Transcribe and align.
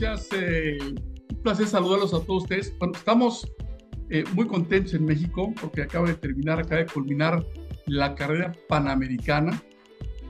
gracias. 0.00 0.28
Eh, 0.32 0.78
un 0.80 1.42
placer 1.42 1.66
saludarlos 1.66 2.14
a 2.14 2.20
todos 2.20 2.44
ustedes. 2.44 2.76
Bueno, 2.78 2.94
estamos 2.96 3.46
eh, 4.08 4.24
muy 4.34 4.46
contentos 4.46 4.94
en 4.94 5.04
México 5.04 5.52
porque 5.60 5.82
acaba 5.82 6.08
de 6.08 6.14
terminar, 6.14 6.58
acaba 6.58 6.82
de 6.82 6.86
culminar 6.86 7.46
la 7.86 8.14
carrera 8.14 8.52
panamericana, 8.68 9.62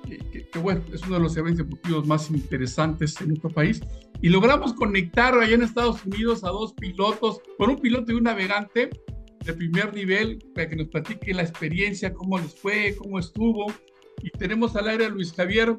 que, 0.08 0.58
bueno, 0.58 0.82
es 0.92 1.02
uno 1.02 1.16
de 1.16 1.20
los 1.20 1.36
eventos 1.36 1.66
deportivos 1.66 2.06
más 2.06 2.30
interesantes 2.30 3.20
en 3.20 3.28
nuestro 3.28 3.50
país. 3.50 3.80
Y 4.22 4.28
logramos 4.28 4.74
conectar 4.74 5.34
allá 5.34 5.54
en 5.54 5.62
Estados 5.62 6.04
Unidos 6.04 6.42
a 6.42 6.48
dos 6.48 6.72
pilotos, 6.74 7.40
con 7.56 7.70
un 7.70 7.76
piloto 7.76 8.12
y 8.12 8.16
un 8.16 8.24
navegante 8.24 8.90
de 9.44 9.52
primer 9.52 9.94
nivel, 9.94 10.38
para 10.54 10.68
que 10.68 10.76
nos 10.76 10.88
platique 10.88 11.32
la 11.32 11.42
experiencia, 11.42 12.12
cómo 12.12 12.38
les 12.38 12.54
fue, 12.54 12.96
cómo 12.98 13.18
estuvo. 13.18 13.72
Y 14.22 14.30
tenemos 14.30 14.74
al 14.76 14.88
aire 14.88 15.06
a 15.06 15.08
Luis 15.08 15.32
Javier 15.32 15.76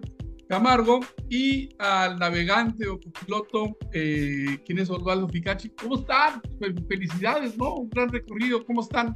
Camargo 0.52 1.00
y 1.30 1.70
al 1.80 2.20
navegante 2.20 2.86
o 2.90 3.00
copiloto, 3.00 3.78
eh, 3.94 4.62
quien 4.66 4.80
es 4.80 4.90
Osvaldo 4.90 5.30
Ficachi. 5.30 5.70
¿Cómo 5.70 5.96
están? 5.96 6.42
Felicidades, 6.90 7.58
¿no? 7.58 7.76
Un 7.76 7.90
gran 7.90 8.10
recorrido, 8.10 8.66
¿cómo 8.66 8.82
están? 8.82 9.16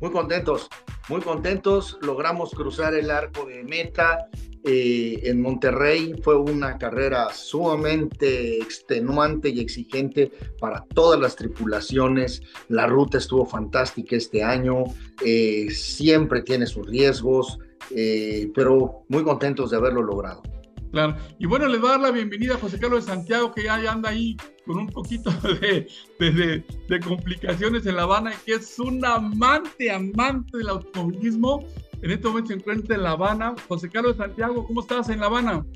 Muy 0.00 0.10
contentos, 0.10 0.68
muy 1.08 1.20
contentos. 1.20 1.98
Logramos 2.02 2.50
cruzar 2.50 2.94
el 2.94 3.12
arco 3.12 3.46
de 3.46 3.62
meta 3.62 4.28
eh, 4.64 5.20
en 5.22 5.40
Monterrey. 5.40 6.16
Fue 6.24 6.36
una 6.36 6.78
carrera 6.78 7.32
sumamente 7.32 8.56
extenuante 8.56 9.50
y 9.50 9.60
exigente 9.60 10.32
para 10.58 10.84
todas 10.96 11.20
las 11.20 11.36
tripulaciones. 11.36 12.42
La 12.66 12.88
ruta 12.88 13.18
estuvo 13.18 13.46
fantástica 13.46 14.16
este 14.16 14.42
año. 14.42 14.82
Eh, 15.24 15.68
siempre 15.70 16.42
tiene 16.42 16.66
sus 16.66 16.84
riesgos 16.88 17.60
eh, 17.94 18.50
pero 18.54 19.04
muy 19.08 19.22
contentos 19.22 19.70
de 19.70 19.76
haberlo 19.76 20.02
logrado. 20.02 20.42
Claro, 20.90 21.16
y 21.38 21.46
bueno, 21.46 21.66
les 21.68 21.80
voy 21.80 21.90
a 21.90 21.92
dar 21.92 22.00
la 22.00 22.10
bienvenida 22.10 22.54
a 22.54 22.58
José 22.58 22.78
Carlos 22.78 23.04
de 23.04 23.12
Santiago, 23.12 23.52
que 23.52 23.64
ya, 23.64 23.74
anda 23.90 24.08
ahí 24.08 24.36
con 24.66 24.78
un 24.78 24.86
poquito 24.86 25.30
de, 25.60 25.86
de, 26.18 26.64
de, 26.88 27.00
complicaciones 27.00 27.84
en 27.84 27.96
La 27.96 28.02
Habana, 28.04 28.32
que 28.46 28.54
es 28.54 28.78
un 28.78 29.04
amante, 29.04 29.90
amante 29.90 30.56
del 30.56 30.68
automovilismo. 30.68 31.64
En 32.00 32.10
este 32.10 32.28
momento 32.28 32.48
se 32.48 32.54
encuentra 32.54 32.96
en 32.96 33.02
La 33.02 33.10
Habana. 33.10 33.54
José 33.68 33.90
Carlos 33.90 34.16
de 34.16 34.24
Santiago, 34.24 34.66
¿cómo 34.66 34.80
estás 34.80 35.10
en 35.10 35.20
La 35.20 35.26
Habana? 35.26 35.66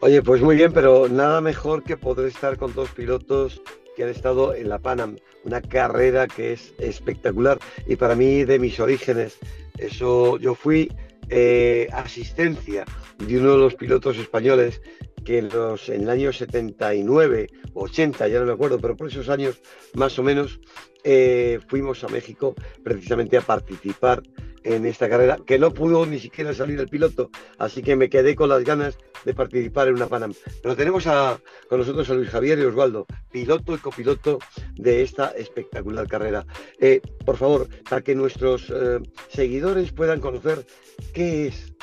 Oye, 0.00 0.22
pues 0.22 0.42
muy 0.42 0.56
bien, 0.56 0.72
pero 0.72 1.08
nada 1.08 1.40
mejor 1.40 1.82
que 1.82 1.96
poder 1.96 2.26
estar 2.26 2.56
con 2.56 2.74
dos 2.74 2.90
pilotos 2.90 3.62
que 3.98 4.04
han 4.04 4.10
estado 4.10 4.54
en 4.54 4.68
la 4.68 4.78
Panam, 4.78 5.16
una 5.42 5.60
carrera 5.60 6.28
que 6.28 6.52
es 6.52 6.72
espectacular 6.78 7.58
y 7.84 7.96
para 7.96 8.14
mí 8.14 8.44
de 8.44 8.60
mis 8.60 8.78
orígenes. 8.78 9.38
Eso, 9.76 10.38
yo 10.38 10.54
fui 10.54 10.92
eh, 11.28 11.88
asistencia 11.92 12.84
de 13.18 13.38
uno 13.38 13.50
de 13.50 13.58
los 13.58 13.74
pilotos 13.74 14.16
españoles 14.18 14.80
que 15.24 15.38
en, 15.38 15.48
los, 15.48 15.88
en 15.88 16.02
el 16.02 16.10
año 16.10 16.32
79, 16.32 17.48
80, 17.74 18.28
ya 18.28 18.38
no 18.38 18.46
me 18.46 18.52
acuerdo, 18.52 18.78
pero 18.78 18.96
por 18.96 19.08
esos 19.08 19.28
años 19.28 19.60
más 19.94 20.16
o 20.20 20.22
menos 20.22 20.60
eh, 21.02 21.58
fuimos 21.66 22.04
a 22.04 22.08
México 22.08 22.54
precisamente 22.84 23.36
a 23.36 23.40
participar 23.40 24.22
en 24.64 24.86
esta 24.86 25.08
carrera, 25.08 25.38
que 25.46 25.58
no 25.58 25.72
pudo 25.72 26.06
ni 26.06 26.18
siquiera 26.18 26.52
salir 26.54 26.78
el 26.80 26.88
piloto, 26.88 27.30
así 27.58 27.82
que 27.82 27.96
me 27.96 28.08
quedé 28.08 28.34
con 28.34 28.48
las 28.48 28.64
ganas 28.64 28.98
de 29.24 29.34
participar 29.34 29.88
en 29.88 29.94
una 29.94 30.06
Panam. 30.06 30.34
Pero 30.62 30.76
tenemos 30.76 31.06
a, 31.06 31.40
con 31.68 31.78
nosotros 31.78 32.08
a 32.10 32.14
Luis 32.14 32.30
Javier 32.30 32.58
y 32.58 32.62
Osvaldo, 32.62 33.06
piloto 33.30 33.74
y 33.74 33.78
copiloto 33.78 34.38
de 34.74 35.02
esta 35.02 35.30
espectacular 35.30 36.06
carrera. 36.06 36.46
Eh, 36.80 37.00
por 37.24 37.36
favor, 37.36 37.68
para 37.88 38.02
que 38.02 38.14
nuestros 38.14 38.70
eh, 38.70 39.00
seguidores 39.28 39.92
puedan 39.92 40.20
conocer 40.20 40.66
qué 41.12 41.48
es 41.48 41.74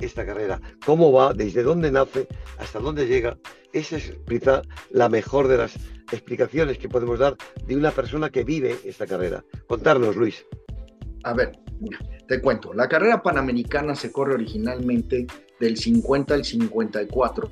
esta 0.00 0.24
carrera, 0.24 0.60
cómo 0.84 1.12
va, 1.12 1.32
desde 1.34 1.62
dónde 1.62 1.90
nace, 1.90 2.28
hasta 2.58 2.78
dónde 2.78 3.06
llega. 3.06 3.36
Esa 3.72 3.96
es 3.96 4.14
quizá 4.28 4.62
la 4.90 5.08
mejor 5.08 5.48
de 5.48 5.58
las 5.58 5.74
explicaciones 6.12 6.78
que 6.78 6.88
podemos 6.88 7.18
dar 7.18 7.36
de 7.66 7.76
una 7.76 7.90
persona 7.90 8.30
que 8.30 8.44
vive 8.44 8.76
esta 8.84 9.06
carrera. 9.06 9.44
Contarnos, 9.66 10.16
Luis. 10.16 10.46
A 11.24 11.34
ver, 11.34 11.52
te 12.26 12.40
cuento, 12.40 12.74
la 12.74 12.88
carrera 12.88 13.22
panamericana 13.22 13.94
se 13.94 14.12
corre 14.12 14.34
originalmente 14.34 15.26
del 15.58 15.76
50 15.76 16.34
al 16.34 16.44
54. 16.44 17.50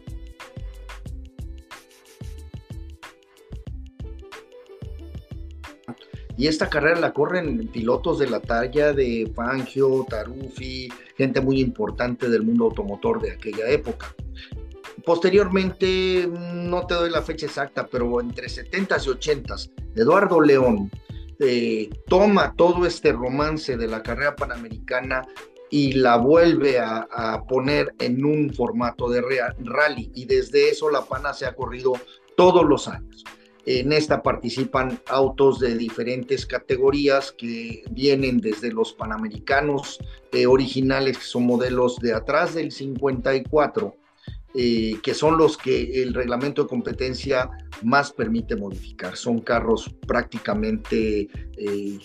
Y 6.38 6.48
esta 6.48 6.68
carrera 6.68 7.00
la 7.00 7.14
corren 7.14 7.68
pilotos 7.68 8.18
de 8.18 8.28
la 8.28 8.40
talla 8.40 8.92
de 8.92 9.32
Fangio, 9.34 10.04
Tarufi, 10.08 10.88
gente 11.16 11.40
muy 11.40 11.60
importante 11.60 12.28
del 12.28 12.42
mundo 12.42 12.64
automotor 12.64 13.22
de 13.22 13.32
aquella 13.32 13.68
época. 13.70 14.14
Posteriormente, 15.04 16.28
no 16.28 16.86
te 16.86 16.94
doy 16.94 17.10
la 17.10 17.22
fecha 17.22 17.46
exacta, 17.46 17.86
pero 17.86 18.20
entre 18.20 18.48
70s 18.48 19.06
y 19.06 19.10
80s, 19.10 19.70
Eduardo 19.94 20.40
León, 20.40 20.90
eh, 21.40 21.90
toma 22.06 22.54
todo 22.56 22.86
este 22.86 23.12
romance 23.12 23.76
de 23.76 23.86
la 23.86 24.02
carrera 24.02 24.36
panamericana 24.36 25.26
y 25.70 25.92
la 25.92 26.16
vuelve 26.16 26.78
a, 26.78 27.42
poner 27.48 27.94
en 27.98 28.24
un 28.24 28.52
formato 28.52 29.08
de 29.08 29.22
rally 29.58 30.10
y 30.14 30.24
desde 30.24 30.70
eso 30.70 30.90
la 30.90 31.04
Pana 31.04 31.34
se 31.34 31.46
ha 31.46 31.54
corrido 31.54 31.94
todos 32.36 32.64
los 32.64 32.88
años. 32.88 33.24
En 33.66 33.92
esta 33.92 34.22
participan 34.22 35.00
autos 35.08 35.58
de 35.58 35.76
diferentes 35.76 36.46
categorías 36.46 37.32
que 37.32 37.82
vienen 37.90 38.38
desde 38.38 38.70
los 38.70 38.92
panamericanos 38.92 39.98
eh, 40.32 40.46
originales, 40.46 41.18
que 41.18 41.24
son 41.24 41.46
modelos 41.46 41.98
de 41.98 42.14
atrás 42.14 42.54
del 42.54 42.70
54, 42.70 43.96
eh, 44.54 44.96
que 45.02 45.14
son 45.14 45.36
los 45.36 45.56
que 45.56 46.02
el 46.02 46.14
reglamento 46.14 46.62
de 46.62 46.68
competencia 46.68 47.50
más 47.82 48.12
permite 48.12 48.56
modificar. 48.56 49.16
Son 49.16 49.40
carros 49.40 49.94
prácticamente, 50.06 51.28
eh, 51.56 51.98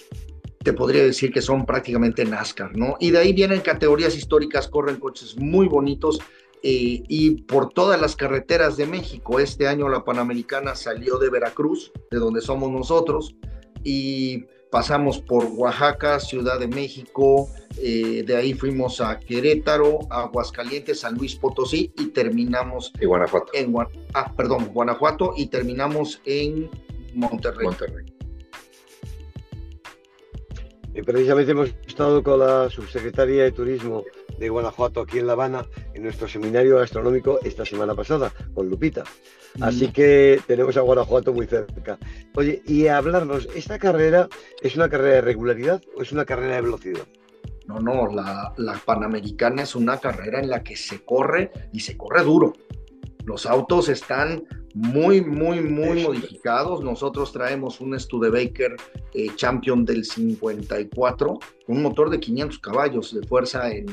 te 0.63 0.73
podría 0.73 1.03
decir 1.03 1.31
que 1.31 1.41
son 1.41 1.65
prácticamente 1.65 2.25
NASCAR, 2.25 2.75
¿no? 2.77 2.95
Y 2.99 3.11
de 3.11 3.19
ahí 3.19 3.33
vienen 3.33 3.61
categorías 3.61 4.15
históricas, 4.15 4.67
corren 4.67 4.97
coches 4.97 5.37
muy 5.37 5.67
bonitos. 5.67 6.19
Eh, 6.63 7.01
y 7.07 7.41
por 7.41 7.73
todas 7.73 7.99
las 7.99 8.15
carreteras 8.15 8.77
de 8.77 8.85
México. 8.85 9.39
Este 9.39 9.67
año 9.67 9.89
la 9.89 10.03
Panamericana 10.03 10.75
salió 10.75 11.17
de 11.17 11.31
Veracruz, 11.31 11.91
de 12.11 12.19
donde 12.19 12.39
somos 12.39 12.69
nosotros, 12.69 13.35
y 13.83 14.45
pasamos 14.71 15.19
por 15.19 15.45
Oaxaca, 15.45 16.19
Ciudad 16.19 16.57
de 16.57 16.67
México, 16.67 17.49
eh, 17.77 18.23
de 18.25 18.35
ahí 18.35 18.53
fuimos 18.53 19.01
a 19.01 19.19
Querétaro, 19.19 19.99
Aguascalientes, 20.09 21.01
San 21.01 21.15
Luis 21.15 21.35
Potosí 21.35 21.91
y 21.97 22.07
terminamos 22.07 22.91
en 22.99 23.09
Guanajuato. 23.09 23.51
En, 23.53 23.75
ah, 24.13 24.33
perdón, 24.35 24.69
Guanajuato 24.73 25.33
y 25.35 25.47
terminamos 25.47 26.21
en 26.25 26.69
Monterrey. 27.13 27.65
Monterrey. 27.65 28.05
Y 30.93 31.01
precisamente 31.03 31.51
hemos 31.51 31.73
estado 31.87 32.23
con 32.23 32.39
la 32.39 32.69
subsecretaria 32.69 33.43
de 33.43 33.51
Turismo 33.51 34.03
de 34.41 34.49
Guanajuato 34.49 35.01
aquí 35.01 35.19
en 35.19 35.27
La 35.27 35.33
Habana 35.33 35.65
en 35.93 36.03
nuestro 36.03 36.27
seminario 36.27 36.77
gastronómico 36.77 37.39
esta 37.43 37.63
semana 37.63 37.93
pasada 37.93 38.33
con 38.53 38.67
Lupita. 38.67 39.03
Así 39.61 39.87
mm. 39.87 39.91
que 39.91 40.41
tenemos 40.47 40.75
a 40.77 40.81
Guanajuato 40.81 41.31
muy 41.31 41.45
cerca. 41.45 41.99
Oye, 42.35 42.61
y 42.65 42.87
hablarnos, 42.87 43.47
¿esta 43.55 43.77
carrera 43.77 44.27
es 44.61 44.75
una 44.75 44.89
carrera 44.89 45.15
de 45.15 45.21
regularidad 45.21 45.81
o 45.95 46.01
es 46.01 46.11
una 46.11 46.25
carrera 46.25 46.55
de 46.55 46.61
velocidad? 46.61 47.07
No, 47.67 47.79
no, 47.79 48.07
la, 48.07 48.53
la 48.57 48.81
Panamericana 48.83 49.61
es 49.61 49.75
una 49.75 49.97
carrera 49.97 50.39
en 50.39 50.49
la 50.49 50.63
que 50.63 50.75
se 50.75 51.05
corre 51.05 51.51
y 51.71 51.81
se 51.81 51.95
corre 51.95 52.23
duro. 52.23 52.53
Los 53.25 53.45
autos 53.45 53.89
están 53.89 54.43
muy, 54.73 55.21
muy, 55.21 55.61
muy 55.61 56.03
modificados. 56.03 56.83
Nosotros 56.83 57.31
traemos 57.31 57.81
un 57.81 57.99
Studebaker 57.99 58.75
eh, 59.13 59.27
Champion 59.35 59.85
del 59.85 60.05
54, 60.05 61.39
un 61.67 61.81
motor 61.81 62.09
de 62.09 62.19
500 62.19 62.59
caballos 62.59 63.13
de 63.13 63.25
fuerza 63.27 63.71
en, 63.71 63.87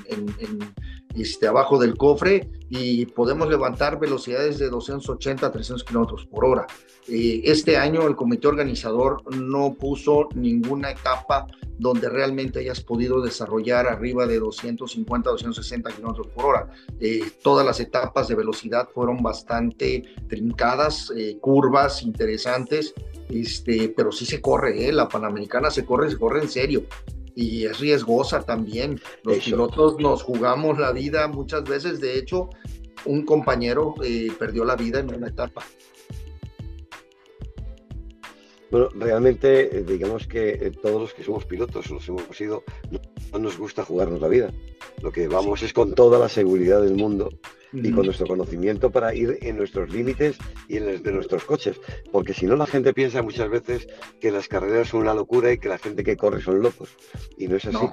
este, 1.19 1.47
abajo 1.47 1.79
del 1.79 1.97
cofre 1.97 2.49
y 2.69 3.06
podemos 3.06 3.49
levantar 3.49 3.99
velocidades 3.99 4.59
de 4.59 4.69
280 4.69 5.47
a 5.47 5.50
300 5.50 5.85
kilómetros 5.85 6.26
por 6.26 6.44
hora. 6.44 6.67
Eh, 7.09 7.41
este 7.44 7.76
año 7.76 8.06
el 8.06 8.17
comité 8.17 8.49
organizador 8.49 9.23
no 9.35 9.75
puso 9.75 10.29
ninguna 10.35 10.91
etapa 10.91 11.47
donde 11.79 12.09
realmente 12.09 12.59
hayas 12.59 12.81
podido 12.81 13.23
desarrollar 13.23 13.87
arriba 13.87 14.26
de 14.26 14.38
250, 14.38 15.31
260 15.31 15.91
kilómetros 15.93 16.26
por 16.29 16.44
hora. 16.47 16.70
Eh, 17.00 17.23
todas 17.43 17.65
las 17.65 17.81
etapas 17.81 18.29
de 18.29 18.35
velocidad 18.35 18.88
fueron 18.93 19.23
bastante 19.23 20.03
trincadas, 20.29 21.12
eh, 21.17 21.38
curvas 21.41 22.03
interesantes, 22.03 22.94
este, 23.31 23.88
pero 23.97 24.11
sí 24.11 24.26
se 24.26 24.41
corre, 24.41 24.93
la 24.93 25.09
Panamericana 25.09 25.70
se 25.70 25.85
corre, 25.85 26.11
se 26.11 26.19
corre 26.19 26.43
en 26.43 26.49
serio 26.49 26.85
y 27.38 27.67
es 27.67 27.79
riesgosa 27.79 28.43
también. 28.43 29.00
Los 29.23 29.38
pilotos 29.38 29.96
nos 30.00 30.25
jugamos 30.25 30.76
la 30.76 30.90
vida 30.90 31.29
muchas 31.29 31.62
veces. 31.62 32.00
De 32.00 32.19
hecho, 32.19 32.50
un 33.05 33.25
compañero 33.25 33.94
eh, 34.02 34.32
perdió 34.37 34.64
la 34.64 34.75
vida 34.75 34.99
en 34.99 35.14
una 35.14 35.29
etapa. 35.29 35.64
Bueno, 38.73 38.88
realmente, 38.96 39.79
eh, 39.79 39.85
digamos 39.85 40.26
que 40.26 40.49
eh, 40.50 40.73
todos 40.82 41.00
los 41.00 41.14
que 41.14 41.23
somos 41.23 41.44
pilotos, 41.44 41.88
los 41.90 42.08
hemos 42.08 42.37
sido, 42.37 42.64
no 43.32 43.38
nos 43.38 43.56
gusta 43.56 43.84
jugarnos 43.84 44.20
la 44.20 44.29
vida. 44.29 44.52
Lo 45.00 45.12
que 45.12 45.29
vamos 45.29 45.62
es 45.62 45.73
con 45.73 45.94
toda 45.94 46.19
la 46.19 46.29
seguridad 46.29 46.82
del 46.82 46.96
mundo 46.96 47.31
y 47.73 47.91
con 47.93 48.06
nuestro 48.06 48.26
conocimiento 48.26 48.91
para 48.91 49.15
ir 49.15 49.38
en 49.43 49.56
nuestros 49.56 49.91
límites 49.91 50.38
y 50.69 50.79
en 50.79 50.87
los 50.87 51.03
de 51.03 51.12
nuestros 51.12 51.44
coches. 51.44 51.81
Porque 52.12 52.35
si 52.35 52.47
no, 52.47 52.56
la 52.56 52.67
gente 52.67 52.94
piensa 52.94 53.23
muchas 53.23 53.50
veces 53.50 53.88
que 54.20 54.31
las 54.31 54.49
carreras 54.49 54.88
son 54.88 55.00
una 55.00 55.15
locura 55.15 55.53
y 55.53 55.59
que 55.59 55.69
la 55.69 55.79
gente 55.79 56.05
que 56.05 56.17
corre 56.17 56.41
son 56.41 56.61
locos. 56.61 56.91
Y 57.37 57.49
no 57.49 57.56
es 57.56 57.67
así. 57.67 57.87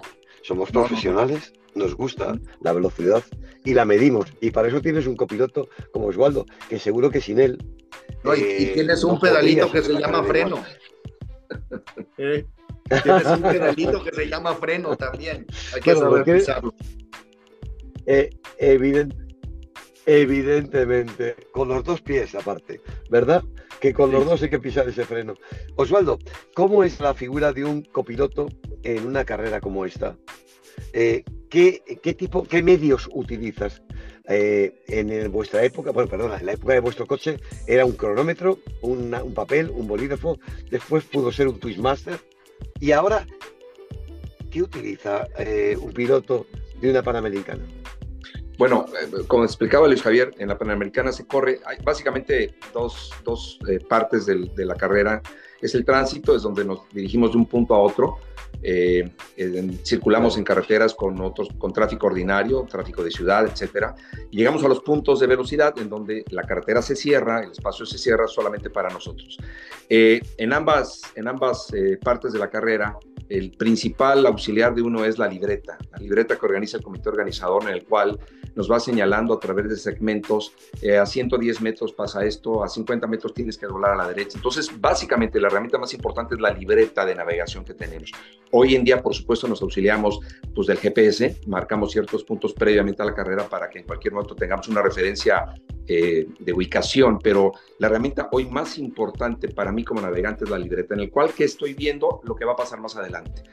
Somos 0.44 0.72
profesionales, 0.72 1.54
nos 1.74 1.95
gusta 1.95 2.39
la 2.62 2.74
velocidad 2.74 3.24
y 3.63 3.74
la 3.74 3.86
medimos. 3.86 4.31
Y 4.42 4.51
para 4.51 4.68
eso 4.68 4.81
tienes 4.81 5.07
un 5.07 5.16
copiloto 5.16 5.69
como 5.92 6.07
Osvaldo, 6.07 6.45
que 6.69 6.80
seguro 6.80 7.10
que 7.10 7.22
sin 7.22 7.39
él. 7.39 7.57
y, 8.24 8.42
eh, 8.42 8.72
tienes 8.75 9.04
un 9.04 9.19
pedalito 9.19 9.72
que 9.72 9.81
se 9.81 9.94
llama 9.94 10.24
freno. 10.24 10.63
Eh, 12.18 12.45
tienes 13.04 13.25
un 13.25 13.42
pedalito 13.42 14.04
que 14.04 14.12
se 14.12 14.27
llama 14.27 14.56
freno 14.56 14.95
también. 14.95 15.45
Hay 15.74 15.81
que 15.81 15.95
saber 15.95 16.24
pisarlo. 16.24 16.74
Eh, 18.06 18.30
evidentemente, 20.06 21.36
con 21.52 21.68
los 21.68 21.84
dos 21.84 22.02
pies 22.02 22.36
aparte, 22.36 22.81
¿verdad? 23.10 23.44
Que 23.80 23.94
con 23.94 24.12
los 24.12 24.25
dos 24.25 24.42
hay 24.44 24.50
que 24.50 24.60
pisar 24.60 24.88
ese 24.88 25.06
freno. 25.06 25.36
Osvaldo, 25.75 26.19
¿cómo 26.54 26.84
es 26.84 27.00
la 27.00 27.13
figura 27.13 27.54
de 27.54 27.66
un 27.66 27.81
copiloto 27.81 28.48
en 28.84 29.06
una 29.06 29.25
carrera 29.25 29.60
como 29.62 29.86
esta? 29.86 30.18
Eh, 30.94 31.24
¿qué, 31.50 31.81
tipo, 32.18 32.44
qué 32.44 32.62
medios 32.62 33.10
utilizas? 33.13 33.81
Eh, 34.28 34.84
en 34.88 35.31
vuestra 35.31 35.63
época, 35.63 35.92
bueno, 35.92 36.10
perdona, 36.10 36.38
en 36.38 36.48
la 36.48 36.54
época 36.54 36.74
de 36.74 36.80
vuestro 36.80 37.06
coche 37.06 37.38
era 37.68 37.86
un 37.86 37.92
cronómetro, 37.92 38.60
un 38.81 39.12
papel, 39.36 39.69
un 39.69 39.88
bolígrafo, 39.88 40.40
después 40.72 41.04
pudo 41.04 41.31
ser 41.31 41.48
un 41.48 41.60
Twistmaster, 41.60 42.19
y 42.80 42.92
ahora, 42.92 43.28
¿qué 44.50 44.63
utiliza 44.63 45.28
un 45.80 45.94
piloto 45.94 46.48
de 46.81 46.90
una 46.90 47.04
Panamericana? 47.04 47.66
Bueno, 48.57 48.86
eh, 49.02 49.24
como 49.28 49.44
explicaba 49.44 49.88
Luis 49.88 50.02
Javier, 50.02 50.34
en 50.38 50.48
la 50.48 50.57
Panamericana 50.57 51.12
se 51.12 51.25
corre, 51.25 51.60
hay 51.66 51.78
básicamente 51.84 52.56
dos, 52.74 53.12
dos 53.24 53.60
eh, 53.68 53.80
partes 53.80 54.25
de 54.25 54.66
la 54.66 54.75
carrera. 54.75 55.22
Es 55.62 55.75
el 55.75 55.84
tránsito, 55.84 56.36
es 56.36 56.44
donde 56.44 56.63
nos 56.63 56.88
dirigimos 56.90 57.31
de 57.31 57.38
un 57.38 57.46
punto 57.46 57.75
a 57.75 57.80
otro. 57.80 58.18
Eh, 58.62 59.12
circulamos 59.84 60.38
en 60.38 60.44
carreteras 60.44 60.94
con, 60.94 61.19
otros, 61.22 61.50
con 61.57 61.74
tráfico 61.74 62.07
ordinario, 62.07 62.66
tráfico 62.69 63.04
de 63.04 63.12
ciudad, 63.12 63.46
etcétera. 63.46 63.96
Llegamos 64.31 64.63
a 64.63 64.68
los 64.68 64.81
puntos 64.81 65.19
de 65.19 65.28
velocidad 65.28 65.74
en 65.78 65.90
donde 65.90 66.24
la 66.30 66.44
carretera 66.44 66.81
se 66.81 66.96
cierra, 66.96 67.44
el 67.44 67.52
espacio 67.52 67.86
se 67.86 67.98
cierra 67.98 68.28
solamente 68.28 68.69
para 68.69 68.90
nosotros. 68.90 69.38
en 69.88 70.54
ambas, 70.54 71.02
en 71.16 71.28
ambas 71.28 71.72
partes 72.04 72.34
de 72.34 72.40
la 72.40 72.50
carrera, 72.50 72.98
el 73.30 73.52
principal 73.52 74.25
auxiliar 74.25 74.75
de 74.75 74.81
uno 74.81 75.06
es 75.06 75.18
la 75.18 75.28
libreta, 75.28 75.78
la 75.92 75.98
libreta 75.98 76.36
que 76.36 76.46
organiza 76.46 76.78
el 76.78 76.84
comité 76.84 77.10
organizador 77.10 77.63
en 77.63 77.69
el 77.69 77.84
cual 77.84 78.19
nos 78.56 78.72
va 78.72 78.80
señalando 78.80 79.34
a 79.34 79.40
través 79.40 79.68
de 79.68 79.75
segmentos, 79.75 80.54
eh, 80.81 80.98
a 80.98 81.06
110 81.06 81.62
metros 81.62 81.92
pasa 81.92 82.24
esto, 82.25 82.63
a 82.63 82.69
50 82.69 83.06
metros 83.08 83.34
tienes 83.34 83.58
que 83.58 83.66
doblar 83.66 83.92
a 83.92 83.96
la 83.96 84.08
derecha. 84.08 84.38
Entonces, 84.38 84.69
básicamente 84.80 85.40
la 85.40 85.48
herramienta 85.48 85.78
más 85.78 85.94
importante 85.94 86.36
es 86.36 86.42
la 86.42 86.51
libreta 86.51 87.06
de 87.06 87.16
navegación 87.16 87.66
que 87.66 87.74
tenemos. 87.74 88.12
Hoy 88.57 88.74
en 88.74 88.86
día, 88.86 89.04
por 89.04 89.13
supuesto, 89.13 89.50
nos 89.50 89.62
auxiliamos 89.62 90.22
pues, 90.54 90.68
del 90.68 90.78
GPS, 90.78 91.42
marcamos 91.46 91.92
ciertos 91.92 92.24
puntos 92.24 92.54
previamente 92.54 93.02
a 93.02 93.06
la 93.06 93.13
carrera 93.13 93.50
para 93.50 93.69
que 93.69 93.80
en 93.80 93.86
cualquier 93.86 94.13
momento 94.13 94.34
tengamos 94.34 94.69
una 94.69 94.81
referencia 94.81 95.54
eh, 95.86 96.25
de 96.40 96.54
ubicación, 96.54 97.19
pero 97.22 97.52
la 97.80 97.88
herramienta 97.88 98.30
hoy 98.31 98.46
más 98.46 98.78
importante 98.78 99.50
para 99.50 99.74
mí 99.74 99.84
como 99.84 100.00
navegante 100.00 100.46
es 100.46 100.50
la 100.50 100.57
libreta, 100.57 100.94
en 100.94 101.02
el 101.02 101.12
cual 101.12 101.34
que 101.34 101.44
estoy 101.44 101.74
viendo 101.74 102.22
lo 102.24 102.34
que 102.34 102.46
va 102.46 102.54
a 102.54 102.56
pasar 102.56 102.80
más 102.80 102.96
adelante. 102.96 103.44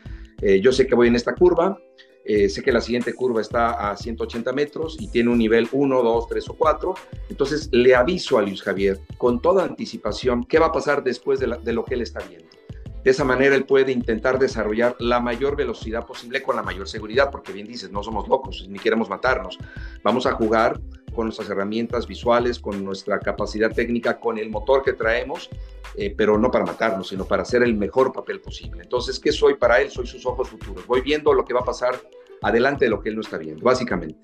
Eh, 0.40 0.60
yo 0.60 0.70
sé 0.70 0.86
que 0.86 0.94
voy 0.94 1.08
en 1.08 1.16
esta 1.16 1.34
curva, 1.34 1.76
eh, 2.24 2.48
sé 2.48 2.62
que 2.62 2.70
la 2.70 2.80
siguiente 2.80 3.12
curva 3.12 3.40
está 3.40 3.90
a 3.90 3.96
180 3.96 4.52
metros 4.52 4.96
y 5.00 5.08
tiene 5.08 5.30
un 5.30 5.38
nivel 5.38 5.66
1, 5.72 6.00
2, 6.00 6.28
3 6.28 6.48
o 6.48 6.54
4. 6.54 6.94
Entonces 7.28 7.68
le 7.72 7.96
aviso 7.96 8.38
a 8.38 8.42
Luis 8.42 8.62
Javier 8.62 9.00
con 9.18 9.42
toda 9.42 9.64
anticipación 9.64 10.44
qué 10.44 10.60
va 10.60 10.66
a 10.66 10.72
pasar 10.72 11.02
después 11.02 11.40
de, 11.40 11.58
de 11.60 11.72
lo 11.72 11.84
que 11.84 11.94
él 11.94 12.02
está 12.02 12.20
viendo. 12.20 12.61
De 13.04 13.10
esa 13.10 13.24
manera 13.24 13.56
él 13.56 13.64
puede 13.64 13.92
intentar 13.92 14.38
desarrollar 14.38 14.94
la 15.00 15.20
mayor 15.20 15.56
velocidad 15.56 16.06
posible 16.06 16.42
con 16.42 16.56
la 16.56 16.62
mayor 16.62 16.88
seguridad, 16.88 17.30
porque 17.30 17.52
bien 17.52 17.66
dices, 17.66 17.90
no 17.90 18.02
somos 18.02 18.28
locos, 18.28 18.66
ni 18.68 18.78
queremos 18.78 19.08
matarnos. 19.08 19.58
Vamos 20.04 20.26
a 20.26 20.32
jugar 20.32 20.80
con 21.14 21.26
nuestras 21.26 21.50
herramientas 21.50 22.06
visuales, 22.06 22.58
con 22.58 22.84
nuestra 22.84 23.18
capacidad 23.18 23.72
técnica, 23.72 24.18
con 24.18 24.38
el 24.38 24.50
motor 24.50 24.82
que 24.82 24.92
traemos, 24.92 25.50
eh, 25.96 26.14
pero 26.16 26.38
no 26.38 26.50
para 26.50 26.64
matarnos, 26.64 27.08
sino 27.08 27.24
para 27.24 27.42
hacer 27.42 27.62
el 27.62 27.74
mejor 27.74 28.12
papel 28.12 28.40
posible. 28.40 28.82
Entonces, 28.82 29.18
¿qué 29.18 29.32
soy 29.32 29.54
para 29.54 29.80
él? 29.80 29.90
Soy 29.90 30.06
sus 30.06 30.24
ojos 30.24 30.48
futuros. 30.48 30.86
Voy 30.86 31.00
viendo 31.02 31.32
lo 31.34 31.44
que 31.44 31.54
va 31.54 31.60
a 31.60 31.64
pasar 31.64 32.00
adelante 32.40 32.86
de 32.86 32.90
lo 32.90 33.00
que 33.00 33.10
él 33.10 33.16
no 33.16 33.20
está 33.20 33.36
viendo, 33.36 33.62
básicamente. 33.62 34.18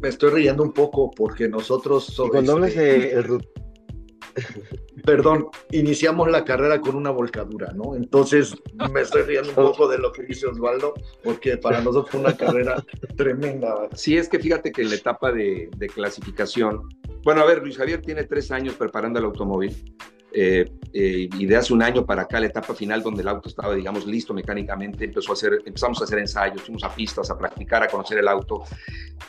Me 0.00 0.08
estoy 0.08 0.30
riendo 0.30 0.62
un 0.62 0.72
poco 0.72 1.10
porque 1.10 1.48
nosotros... 1.48 2.14
cuando 2.30 2.52
hablas 2.52 2.74
de 2.74 3.12
el, 3.12 3.48
perdón, 5.04 5.48
iniciamos 5.70 6.30
la 6.30 6.44
carrera 6.44 6.80
con 6.80 6.94
una 6.96 7.10
volcadura, 7.10 7.72
¿no? 7.74 7.94
Entonces 7.94 8.54
me 8.92 9.00
estoy 9.00 9.22
riendo 9.22 9.50
un 9.50 9.54
poco 9.54 9.88
de 9.88 9.98
lo 9.98 10.12
que 10.12 10.22
dice 10.22 10.46
Osvaldo, 10.46 10.94
porque 11.22 11.56
para 11.56 11.80
nosotros 11.80 12.10
fue 12.10 12.20
una 12.20 12.36
carrera 12.36 12.82
tremenda. 13.16 13.88
Sí, 13.94 14.16
es 14.16 14.28
que 14.28 14.38
fíjate 14.38 14.72
que 14.72 14.82
en 14.82 14.90
la 14.90 14.96
etapa 14.96 15.32
de, 15.32 15.70
de 15.76 15.86
clasificación, 15.88 16.88
bueno, 17.24 17.42
a 17.42 17.44
ver, 17.44 17.62
Luis 17.62 17.76
Javier 17.76 18.00
tiene 18.02 18.24
tres 18.24 18.50
años 18.50 18.74
preparando 18.74 19.18
el 19.18 19.24
automóvil 19.26 19.74
eh, 20.34 20.70
eh, 20.94 21.28
y 21.38 21.46
de 21.46 21.56
hace 21.56 21.72
un 21.72 21.82
año 21.82 22.04
para 22.04 22.22
acá, 22.22 22.38
la 22.38 22.46
etapa 22.46 22.74
final 22.74 23.02
donde 23.02 23.22
el 23.22 23.28
auto 23.28 23.48
estaba, 23.48 23.74
digamos, 23.74 24.06
listo 24.06 24.34
mecánicamente, 24.34 25.04
empezó 25.04 25.32
a 25.32 25.34
hacer, 25.34 25.62
empezamos 25.64 26.00
a 26.00 26.04
hacer 26.04 26.18
ensayos, 26.18 26.62
fuimos 26.62 26.84
a 26.84 26.94
pistas, 26.94 27.30
a 27.30 27.38
practicar, 27.38 27.82
a 27.82 27.88
conocer 27.88 28.18
el 28.18 28.28
auto. 28.28 28.62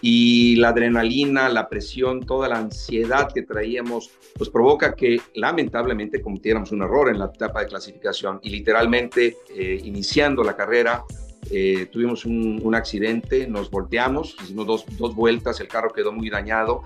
Y 0.01 0.55
la 0.57 0.69
adrenalina, 0.69 1.47
la 1.49 1.69
presión, 1.69 2.21
toda 2.21 2.49
la 2.49 2.57
ansiedad 2.57 3.31
que 3.33 3.43
traíamos, 3.43 4.11
pues 4.37 4.49
provoca 4.49 4.93
que 4.95 5.21
lamentablemente 5.35 6.21
cometiéramos 6.21 6.71
un 6.71 6.81
error 6.81 7.09
en 7.09 7.19
la 7.19 7.25
etapa 7.33 7.61
de 7.61 7.67
clasificación 7.67 8.39
y 8.43 8.49
literalmente 8.49 9.37
eh, 9.55 9.79
iniciando 9.83 10.43
la 10.43 10.55
carrera. 10.55 11.03
tuvimos 11.91 12.25
un, 12.25 12.61
un, 12.63 12.73
accidente, 12.73 13.47
nos 13.47 13.69
volteamos, 13.69 14.35
hicimos 14.43 14.65
dos, 14.65 14.85
dos 14.97 15.13
vueltas, 15.13 15.59
el 15.59 15.67
carro 15.67 15.91
quedó 15.91 16.11
muy 16.11 16.29
dañado 16.29 16.83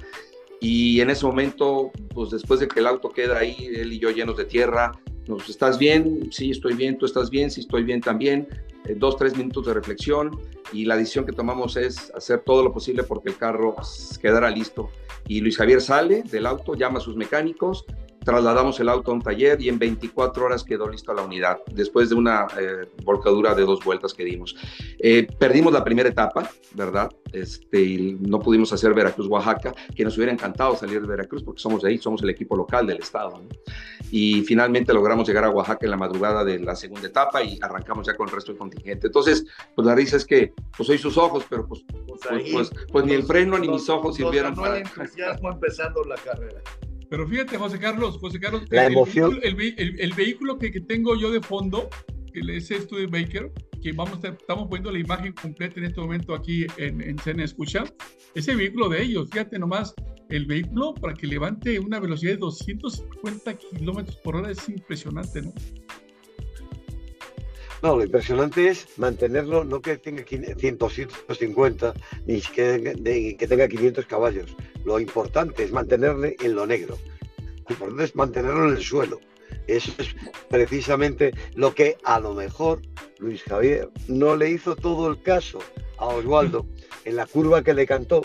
y 0.60 1.02
en 1.02 1.10
ese 1.10 1.26
momento, 1.26 1.92
pues 2.14 2.32
después 2.32 2.60
de 2.60 2.68
que 2.68 2.80
el 2.80 2.88
auto 2.88 3.10
queda 3.10 3.40
ahí, 3.40 3.70
él 3.76 3.94
y 3.94 4.00
yo 4.00 4.10
llenos 4.10 4.38
de 4.38 4.46
tierra, 4.46 4.92
nos, 5.28 5.48
¿estás 5.50 5.78
bien? 5.78 6.30
Sí, 6.32 6.52
estoy 6.52 6.74
bien, 6.74 6.98
tú 6.98 7.06
estás 7.06 7.30
bien, 7.30 7.52
sí, 7.52 7.62
estoy 7.62 7.84
bien 7.84 8.02
también. 8.02 8.48
Eh, 8.86 8.96
dos, 8.98 9.18
tres 9.18 9.38
minutos 9.38 9.66
de 9.66 9.74
reflexión 9.74 10.40
y 10.72 10.86
la 10.86 10.96
decisión 10.96 11.26
que 11.26 11.34
tomamos 11.34 11.76
es 11.78 12.12
hacer 12.16 12.40
todo 12.40 12.64
lo 12.64 12.74
posible 12.74 13.04
porque 13.04 13.30
el 13.30 13.38
carro 13.38 13.76
quedara 14.22 14.50
listo. 14.50 14.90
Y 15.28 15.42
Luis 15.42 15.58
Javier 15.58 15.82
sale 15.82 16.24
del 16.24 16.46
auto, 16.46 16.76
llama 16.76 17.00
a 17.00 17.02
sus 17.02 17.16
mecánicos, 17.16 17.86
trasladamos 18.28 18.78
el 18.82 18.90
auto 18.90 19.12
a 19.12 19.14
un 19.14 19.22
taller 19.22 19.62
y 19.62 19.70
en 19.70 19.80
24 19.80 20.46
horas 20.46 20.66
quedó 20.66 20.90
lista 20.90 21.14
la 21.14 21.22
unidad, 21.22 21.60
después 21.72 22.10
de 22.10 22.16
una 22.16 22.46
eh, 22.60 22.86
volcadura 23.06 23.56
de 23.56 23.62
dos 23.64 23.82
vueltas 23.86 24.14
que 24.14 24.26
dimos. 24.26 24.54
Eh, 25.00 25.26
perdimos 25.40 25.72
la 25.72 25.82
primera 25.82 26.10
etapa, 26.10 26.52
¿verdad? 26.74 27.10
Este, 27.32 27.82
y 27.82 28.18
no 28.20 28.40
pudimos 28.40 28.74
hacer 28.74 28.94
Veracruz-Oaxaca, 28.94 29.74
que 29.96 30.04
nos 30.04 30.18
hubiera 30.18 30.34
encantado 30.34 30.76
salir 30.76 31.00
de 31.00 31.08
Veracruz 31.08 31.42
porque 31.42 31.62
somos 31.62 31.82
de 31.84 31.90
ahí, 31.90 32.00
somos 32.00 32.22
el 32.22 32.30
equipo 32.30 32.58
local 32.58 32.86
del 32.86 32.98
estado. 32.98 33.42
Y 34.12 34.42
finalmente 34.42 34.94
logramos 34.94 35.26
llegar 35.26 35.46
a 35.46 35.50
Oaxaca 35.50 35.86
en 35.86 35.92
la 35.92 35.98
madrugada 35.98 36.44
de 36.44 36.60
la 36.60 36.76
segunda 36.76 37.08
etapa 37.08 37.42
y 37.42 37.58
arrancamos 37.62 38.08
ya 38.08 38.18
con 38.18 38.28
el 38.28 38.36
resto 38.36 38.52
del 38.52 38.60
contingente. 38.60 39.08
Entonces, 39.08 39.46
pues 39.74 39.88
la 39.88 39.96
risa 39.96 40.18
es 40.18 40.26
que, 40.26 40.54
pues 40.76 40.88
soy 40.88 40.98
sus 40.98 41.18
ojos, 41.18 41.46
pero 41.50 41.66
pues, 41.66 41.86
pues, 41.88 42.20
pues, 42.28 42.52
pues, 42.52 42.72
pues 42.92 43.06
ni 43.06 43.14
el 43.14 43.24
freno 43.24 43.58
ni 43.58 43.70
mis 43.70 43.88
ojos 43.88 44.18
sirvieron 44.18 44.54
para... 44.54 44.80
entusiasmo 44.80 45.50
empezando 45.50 46.04
la 46.04 46.16
carrera. 46.16 46.62
Pero 47.10 47.28
fíjate, 47.28 47.58
José 47.58 47.80
Carlos, 47.80 48.18
José 48.18 48.40
Carlos, 48.40 48.64
la 48.70 48.86
el, 48.86 48.94
emoción. 48.94 49.40
Vehículo, 49.42 49.96
el, 49.98 50.14
vehículo 50.14 50.58
que, 50.58 50.72
que, 50.72 50.82
tengo 50.82 51.16
yo 51.16 51.32
de 51.32 51.42
fondo, 51.42 51.90
que 52.34 52.40
es 52.40 52.70
de 52.70 53.08
Baker, 53.08 53.52
que 53.82 53.92
vamos 53.94 54.20
estamos 54.24 54.68
poniendo 54.68 54.92
la 54.92 55.00
imagen 55.00 55.34
completa 55.34 55.80
en 55.80 55.86
este 55.86 56.02
momento 56.02 56.34
aquí 56.34 56.66
en, 56.78 57.02
en 57.02 57.18
Cena 57.20 57.44
Escucha, 57.44 57.86
ese 58.36 58.56
vehículo 58.56 58.90
de 58.90 59.04
ellos, 59.04 59.30
fíjate 59.32 59.58
nomás, 59.58 59.94
el 60.30 60.46
vehículo 60.46 60.94
para 60.94 61.14
que 61.14 61.28
levante 61.28 61.80
una 61.80 62.00
velocidad 62.00 62.34
de 62.34 62.38
250 62.38 63.54
kilómetros 63.58 64.18
por 64.18 64.36
hora 64.36 64.52
es 64.52 64.68
impresionante, 64.68 65.42
¿no? 65.42 65.54
No, 67.84 67.96
lo 67.96 68.04
impresionante 68.04 68.70
es 68.70 68.88
mantenerlo, 68.98 69.64
no 69.64 69.82
que 69.82 69.98
tenga 69.98 70.24
150, 70.26 71.94
ni 72.26 72.42
que, 72.42 73.36
que 73.38 73.48
tenga 73.48 73.68
500 73.68 74.06
caballos. 74.08 74.56
Lo 74.88 75.02
importante 75.02 75.66
es 75.66 75.74
mantenerle 75.74 76.38
en 76.40 76.56
lo 76.56 76.66
negro. 76.66 76.98
Lo 77.68 77.74
importante 77.74 78.06
es 78.06 78.16
mantenerlo 78.16 78.70
en 78.70 78.78
el 78.78 78.82
suelo. 78.82 79.20
Eso 79.68 79.92
es 79.98 80.16
precisamente 80.50 81.34
lo 81.56 81.76
que 81.76 81.98
a 82.06 82.22
lo 82.22 82.34
mejor 82.34 82.82
Luis 83.20 83.44
Javier 83.44 83.90
no 84.08 84.38
le 84.38 84.50
hizo 84.50 84.78
todo 84.78 85.10
el 85.10 85.22
caso 85.22 85.60
a 85.98 86.06
Osvaldo 86.06 86.66
en 87.04 87.18
la 87.18 87.26
curva 87.26 87.66
que 87.66 87.74
le 87.74 87.86
cantó 87.86 88.22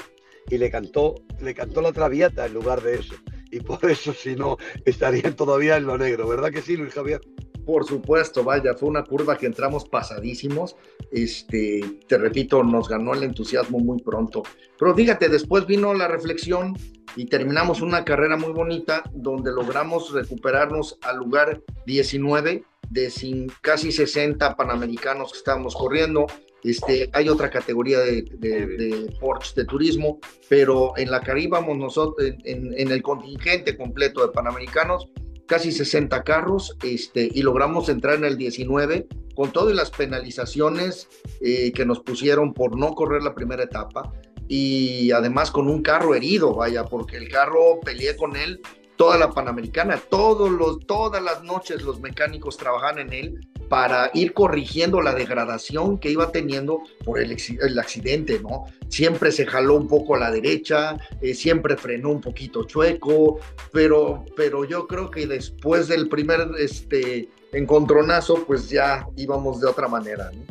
y 0.51 0.59
le 0.59 0.71
cantó, 0.71 1.17
le 1.41 1.53
cantó 1.53 1.83
la 1.83 1.93
traviata 1.93 2.47
en 2.47 2.55
lugar 2.55 2.81
de 2.81 2.95
eso. 2.95 3.17
Y 3.51 3.59
por 3.59 3.85
eso, 3.91 4.15
si 4.15 4.37
no, 4.37 4.57
estarían 4.85 5.35
todavía 5.35 5.77
en 5.79 5.87
lo 5.87 5.99
negro, 5.99 6.29
¿verdad 6.29 6.53
que 6.53 6.63
sí, 6.63 6.77
Luis 6.77 6.95
Javier? 6.95 7.21
Por 7.65 7.85
supuesto, 7.85 8.43
vaya, 8.43 8.75
fue 8.75 8.89
una 8.89 9.05
curva 9.05 9.37
que 9.37 9.47
entramos 9.47 9.89
pasadísimos. 9.89 10.77
Este, 11.11 12.01
te 12.09 12.19
repito, 12.19 12.63
nos 12.65 12.89
ganó 12.89 13.15
el 13.15 13.23
entusiasmo 13.23 13.79
muy 13.79 14.01
pronto. 14.03 14.43
Pero 14.79 14.95
fíjate, 14.95 15.29
después 15.29 15.67
vino 15.67 15.95
la 15.95 16.09
reflexión 16.09 16.77
y 17.15 17.27
terminamos 17.27 17.81
una 17.81 18.05
carrera 18.05 18.37
muy 18.37 18.53
bonita 18.53 19.03
donde 19.13 19.53
logramos 19.53 20.13
recuperarnos 20.13 20.99
al 21.03 21.19
lugar 21.19 21.63
19 21.87 22.65
de 22.91 23.11
sin, 23.11 23.49
casi 23.61 23.93
60 23.93 24.57
panamericanos 24.57 25.33
que 25.33 25.39
estábamos 25.39 25.75
corriendo. 25.75 26.27
Este, 26.65 27.11
hay 27.13 27.29
otra 27.29 27.51
categoría 27.51 27.99
de, 28.01 28.23
de, 28.39 29.17
Porsche 29.21 29.55
de 29.57 29.65
turismo, 29.65 30.21
pero 30.49 30.93
en 30.97 31.11
la 31.11 31.21
que 31.21 31.41
íbamos 31.41 31.77
nosotros, 31.77 32.25
en, 32.45 32.73
en 32.79 32.91
el 32.91 33.03
contingente 33.03 33.77
completo 33.77 34.25
de 34.25 34.33
panamericanos, 34.33 35.09
casi 35.47 35.73
60 35.73 36.23
carros 36.25 36.77
este, 36.83 37.29
y 37.33 37.43
logramos 37.43 37.89
entrar 37.89 38.17
en 38.17 38.25
el 38.25 38.37
19 38.37 39.07
con 39.35 39.53
todas 39.53 39.75
las 39.75 39.91
penalizaciones 39.91 41.09
eh, 41.41 41.73
que 41.73 41.87
nos 41.87 42.01
pusieron 42.01 42.53
por 42.53 42.79
no 42.79 42.95
correr 42.95 43.23
la 43.23 43.35
primera 43.35 43.65
etapa 43.65 44.13
y 44.49 45.11
además 45.13 45.51
con 45.51 45.69
un 45.69 45.83
carro 45.83 46.15
herido, 46.15 46.55
vaya, 46.55 46.85
porque 46.85 47.17
el 47.17 47.29
carro 47.29 47.81
peleé 47.81 48.17
con 48.17 48.37
él 48.37 48.61
toda 49.03 49.19
la 49.19 49.33
Panamericana, 49.33 50.01
todos 50.09 50.49
los, 50.49 50.87
todas 50.87 51.21
las 51.21 51.43
noches 51.43 51.83
los 51.83 51.99
mecánicos 51.99 52.57
trabajan 52.57 53.01
en 53.01 53.13
él 53.13 53.49
para 53.69 54.13
ir 54.15 54.33
corrigiendo 54.33 55.03
la 55.03 55.13
degradación 55.13 55.99
que 55.99 56.09
iba 56.09 56.31
teniendo 56.31 56.85
por 57.05 57.19
el, 57.19 57.37
el 57.63 57.79
accidente, 57.81 58.39
¿no? 58.39 58.67
Siempre 58.87 59.33
se 59.33 59.45
jaló 59.45 59.75
un 59.75 59.89
poco 59.89 60.15
a 60.15 60.21
la 60.21 60.31
derecha, 60.31 60.97
eh, 61.21 61.35
siempre 61.35 61.77
frenó 61.77 62.11
un 62.11 62.21
poquito 62.21 62.63
chueco, 62.63 63.41
pero, 63.73 64.25
pero 64.37 64.65
yo 64.65 64.87
creo 64.87 65.11
que 65.11 65.27
después 65.27 65.89
del 65.89 66.09
primer 66.09 66.53
este, 66.61 67.29
encontronazo, 67.53 68.45
pues 68.47 68.71
ya 68.71 69.05
íbamos 69.17 69.61
de 69.61 69.67
otra 69.67 69.89
manera, 69.89 70.31
¿no? 70.33 70.45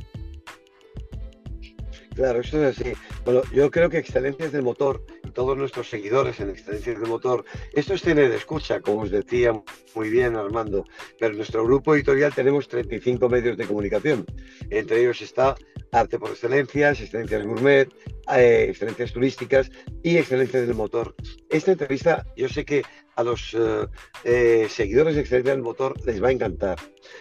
Claro, 2.15 2.41
eso 2.41 2.61
es 2.65 2.77
así. 2.77 2.91
Bueno, 3.23 3.43
yo 3.53 3.71
creo 3.71 3.89
que 3.89 3.99
Excelencias 3.99 4.51
del 4.51 4.63
Motor 4.63 5.05
y 5.20 5.20
todos 5.31 5.57
nuestros 5.57 5.89
seguidores 5.89 6.39
en 6.39 6.49
Excelencias 6.49 6.99
del 6.99 7.09
Motor, 7.09 7.45
esto 7.73 7.93
es 7.93 8.01
tener 8.01 8.31
escucha, 8.31 8.81
como 8.81 9.01
os 9.01 9.11
decía 9.11 9.53
muy 9.95 10.09
bien 10.09 10.35
Armando, 10.35 10.85
pero 11.19 11.31
en 11.31 11.37
nuestro 11.37 11.63
grupo 11.63 11.95
editorial 11.95 12.33
tenemos 12.33 12.67
35 12.67 13.29
medios 13.29 13.57
de 13.57 13.65
comunicación. 13.65 14.25
Entre 14.69 15.01
ellos 15.01 15.21
está 15.21 15.55
Arte 15.91 16.19
por 16.19 16.29
Excelencias, 16.29 17.01
Excelencias 17.01 17.45
Gourmet, 17.45 17.89
eh, 18.33 18.67
Excelencias 18.69 19.11
Turísticas 19.11 19.69
y 20.03 20.17
Excelencias 20.17 20.65
del 20.65 20.75
Motor. 20.75 21.15
Esta 21.49 21.71
entrevista 21.71 22.25
yo 22.35 22.47
sé 22.47 22.63
que 22.65 22.83
a 23.15 23.23
los 23.23 23.53
eh, 23.53 23.87
eh, 24.23 24.67
seguidores 24.69 25.15
de 25.15 25.21
Excelencia 25.21 25.53
del 25.53 25.61
Motor 25.61 25.95
les 26.05 26.23
va 26.23 26.29
a 26.29 26.31
encantar. 26.31 26.77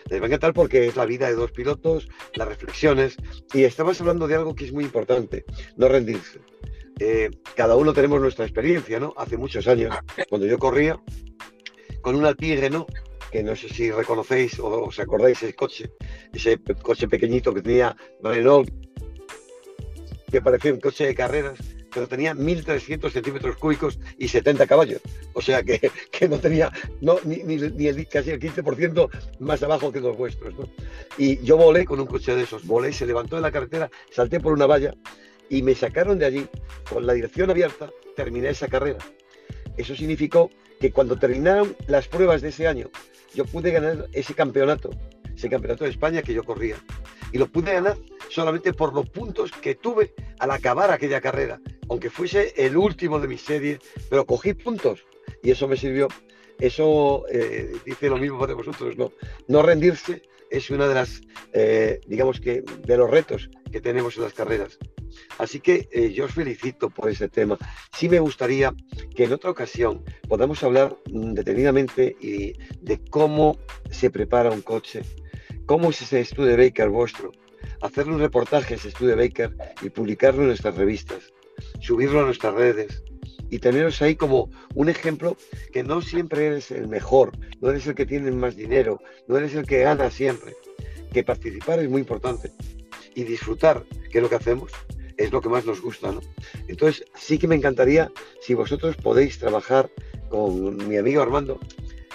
Les 0.08 0.20
va 0.20 0.24
a 0.24 0.28
encantar 0.28 0.54
porque 0.54 0.86
es 0.86 0.96
la 0.96 1.06
vida 1.06 1.26
de 1.28 1.34
dos 1.34 1.50
pilotos, 1.52 2.08
las 2.34 2.48
reflexiones, 2.48 3.16
y 3.52 3.64
estamos 3.64 4.00
hablando 4.00 4.28
de 4.28 4.36
algo 4.36 4.54
que 4.54 4.64
es 4.64 4.72
muy 4.72 4.84
importante, 4.84 5.44
no 5.76 5.88
rendirse. 5.88 6.40
Eh, 7.00 7.30
cada 7.56 7.76
uno 7.76 7.94
tenemos 7.94 8.20
nuestra 8.20 8.44
experiencia, 8.44 9.00
¿no? 9.00 9.14
Hace 9.16 9.38
muchos 9.38 9.66
años, 9.66 9.96
cuando 10.28 10.46
yo 10.46 10.58
corría 10.58 11.00
con 12.02 12.14
un 12.14 12.26
Alpine 12.26 12.68
¿no? 12.68 12.86
que 13.32 13.42
no 13.42 13.56
sé 13.56 13.68
si 13.70 13.90
reconocéis 13.90 14.58
o 14.58 14.84
os 14.84 14.98
acordáis 14.98 15.42
ese 15.42 15.54
coche, 15.54 15.90
ese 16.32 16.58
coche 16.82 17.08
pequeñito 17.08 17.54
que 17.54 17.62
tenía 17.62 17.96
Renault, 18.22 18.68
que 20.30 20.42
parecía 20.42 20.74
un 20.74 20.80
coche 20.80 21.06
de 21.06 21.14
carreras, 21.14 21.58
pero 21.92 22.06
tenía 22.06 22.34
1.300 22.34 23.10
centímetros 23.10 23.56
cúbicos 23.56 23.98
y 24.18 24.28
70 24.28 24.66
caballos. 24.66 25.00
O 25.32 25.40
sea 25.40 25.62
que, 25.62 25.90
que 26.10 26.28
no 26.28 26.38
tenía 26.38 26.70
no, 27.00 27.16
ni, 27.24 27.36
ni, 27.44 27.56
ni, 27.56 27.86
el, 27.86 28.06
casi 28.08 28.30
el 28.30 28.40
15% 28.40 29.08
más 29.38 29.62
abajo 29.62 29.90
que 29.90 30.00
los 30.00 30.18
vuestros. 30.18 30.54
¿no? 30.54 30.68
Y 31.16 31.42
yo 31.42 31.56
volé 31.56 31.86
con 31.86 31.98
un 31.98 32.06
coche 32.06 32.34
de 32.34 32.42
esos, 32.42 32.66
volé, 32.66 32.92
se 32.92 33.06
levantó 33.06 33.36
de 33.36 33.42
la 33.42 33.52
carretera, 33.52 33.90
salté 34.10 34.38
por 34.38 34.52
una 34.52 34.66
valla 34.66 34.94
y 35.50 35.62
me 35.62 35.74
sacaron 35.74 36.18
de 36.18 36.24
allí 36.24 36.48
con 36.88 37.06
la 37.06 37.12
dirección 37.12 37.50
abierta, 37.50 37.90
terminé 38.16 38.48
esa 38.48 38.68
carrera. 38.68 38.98
Eso 39.76 39.94
significó 39.94 40.50
que 40.80 40.92
cuando 40.92 41.18
terminaron 41.18 41.76
las 41.86 42.08
pruebas 42.08 42.40
de 42.40 42.48
ese 42.48 42.66
año, 42.66 42.88
yo 43.34 43.44
pude 43.44 43.70
ganar 43.72 44.06
ese 44.12 44.32
campeonato, 44.32 44.90
ese 45.36 45.50
campeonato 45.50 45.84
de 45.84 45.90
España 45.90 46.22
que 46.22 46.32
yo 46.32 46.44
corría. 46.44 46.76
Y 47.32 47.38
lo 47.38 47.48
pude 47.48 47.72
ganar 47.72 47.96
solamente 48.28 48.72
por 48.72 48.94
los 48.94 49.10
puntos 49.10 49.50
que 49.52 49.74
tuve 49.74 50.14
al 50.38 50.52
acabar 50.52 50.90
aquella 50.90 51.20
carrera, 51.20 51.60
aunque 51.88 52.10
fuese 52.10 52.54
el 52.56 52.76
último 52.76 53.20
de 53.20 53.28
mi 53.28 53.36
serie, 53.36 53.78
pero 54.08 54.24
cogí 54.24 54.54
puntos 54.54 55.04
y 55.42 55.50
eso 55.50 55.68
me 55.68 55.76
sirvió. 55.76 56.08
Eso 56.58 57.24
eh, 57.30 57.72
dice 57.84 58.08
lo 58.08 58.18
mismo 58.18 58.38
para 58.38 58.54
vosotros, 58.54 58.96
¿no? 58.96 59.12
No 59.48 59.62
rendirse 59.62 60.22
es 60.50 60.70
una 60.70 60.86
de 60.88 60.94
las, 60.94 61.22
eh, 61.52 62.00
digamos 62.06 62.40
que, 62.40 62.62
de 62.62 62.96
los 62.96 63.10
retos 63.10 63.48
que 63.72 63.80
tenemos 63.80 64.16
en 64.16 64.24
las 64.24 64.34
carreras. 64.34 64.78
Así 65.38 65.60
que 65.60 65.88
eh, 65.92 66.12
yo 66.12 66.24
os 66.24 66.32
felicito 66.32 66.90
por 66.90 67.08
ese 67.08 67.28
tema. 67.28 67.58
Sí 67.96 68.08
me 68.08 68.20
gustaría 68.20 68.74
que 69.14 69.24
en 69.24 69.32
otra 69.32 69.50
ocasión 69.50 70.04
podamos 70.28 70.62
hablar 70.62 70.96
mm, 71.10 71.32
detenidamente 71.32 72.16
y 72.20 72.54
de 72.80 73.00
cómo 73.10 73.58
se 73.90 74.10
prepara 74.10 74.50
un 74.50 74.62
coche, 74.62 75.02
cómo 75.66 75.90
es 75.90 76.02
ese 76.02 76.20
estudio 76.20 76.56
Baker 76.56 76.88
vuestro, 76.88 77.32
hacerle 77.80 78.14
un 78.14 78.20
reportaje 78.20 78.74
a 78.74 78.76
ese 78.76 78.88
estudio 78.88 79.16
Baker 79.16 79.54
y 79.82 79.90
publicarlo 79.90 80.42
en 80.42 80.48
nuestras 80.48 80.76
revistas, 80.76 81.32
subirlo 81.80 82.20
a 82.20 82.24
nuestras 82.24 82.54
redes 82.54 83.02
y 83.50 83.58
teneros 83.58 84.00
ahí 84.00 84.14
como 84.14 84.50
un 84.74 84.88
ejemplo 84.88 85.36
que 85.72 85.82
no 85.82 86.00
siempre 86.00 86.46
eres 86.46 86.70
el 86.70 86.88
mejor, 86.88 87.32
no 87.60 87.70
eres 87.70 87.86
el 87.86 87.94
que 87.94 88.06
tiene 88.06 88.30
más 88.30 88.56
dinero, 88.56 89.00
no 89.26 89.36
eres 89.36 89.54
el 89.54 89.66
que 89.66 89.80
gana 89.80 90.10
siempre, 90.10 90.54
que 91.12 91.24
participar 91.24 91.80
es 91.80 91.90
muy 91.90 92.00
importante 92.00 92.52
y 93.14 93.24
disfrutar, 93.24 93.84
que 94.10 94.18
es 94.18 94.22
lo 94.22 94.28
que 94.28 94.36
hacemos, 94.36 94.72
es 95.20 95.32
lo 95.32 95.40
que 95.40 95.50
más 95.50 95.66
nos 95.66 95.82
gusta, 95.82 96.10
¿no? 96.12 96.20
Entonces, 96.66 97.04
sí 97.14 97.38
que 97.38 97.46
me 97.46 97.54
encantaría 97.54 98.10
si 98.40 98.54
vosotros 98.54 98.96
podéis 98.96 99.38
trabajar 99.38 99.90
con 100.30 100.88
mi 100.88 100.96
amigo 100.96 101.20
Armando 101.20 101.58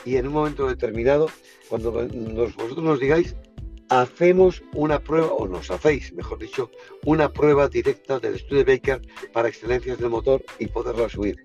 y 0.06 0.18
en 0.18 0.28
un 0.28 0.34
momento 0.34 0.68
determinado, 0.68 1.30
cuando 1.70 1.92
vosotros 1.92 2.84
nos 2.84 3.00
digáis, 3.00 3.36
hacemos 3.90 4.64
una 4.74 5.00
prueba, 5.00 5.28
o 5.28 5.48
nos 5.48 5.70
hacéis, 5.70 6.14
mejor 6.14 6.40
dicho, 6.40 6.72
una 7.04 7.32
prueba 7.32 7.68
directa 7.68 8.20
del 8.20 8.36
estudio 8.36 8.66
Baker 8.66 9.02
para 9.32 9.50
excelencias 9.50 10.00
del 10.00 10.10
motor 10.10 10.44
y 10.58 10.66
poderla 10.68 11.08
subir. 11.08 11.38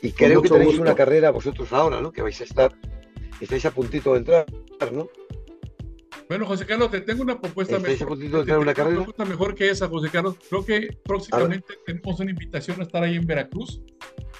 Y 0.00 0.12
creo 0.12 0.40
que 0.40 0.48
tenéis 0.48 0.78
una 0.78 0.94
carrera 0.94 1.30
vosotros 1.30 1.72
ahora, 1.74 2.00
¿no? 2.00 2.10
Que 2.10 2.22
vais 2.22 2.40
a 2.40 2.44
estar, 2.44 2.74
estáis 3.38 3.66
a 3.66 3.70
puntito 3.70 4.12
de 4.12 4.18
entrar, 4.18 4.46
¿no? 4.92 5.08
Bueno, 6.30 6.46
José 6.46 6.64
Carlos, 6.64 6.92
te 6.92 7.00
tengo 7.00 7.22
una 7.22 7.40
propuesta 7.40 7.80
mejor. 7.80 8.16
De 8.16 8.56
una, 8.56 8.72
carrera? 8.72 8.98
propuesta 8.98 9.24
mejor 9.24 9.52
que 9.56 9.68
esa, 9.68 9.88
José 9.88 10.10
Carlos. 10.10 10.36
Creo 10.48 10.64
que 10.64 10.96
próximamente 11.04 11.74
tenemos 11.84 12.20
una 12.20 12.30
invitación 12.30 12.78
a 12.78 12.84
estar 12.84 13.02
ahí 13.02 13.16
en 13.16 13.26
Veracruz 13.26 13.82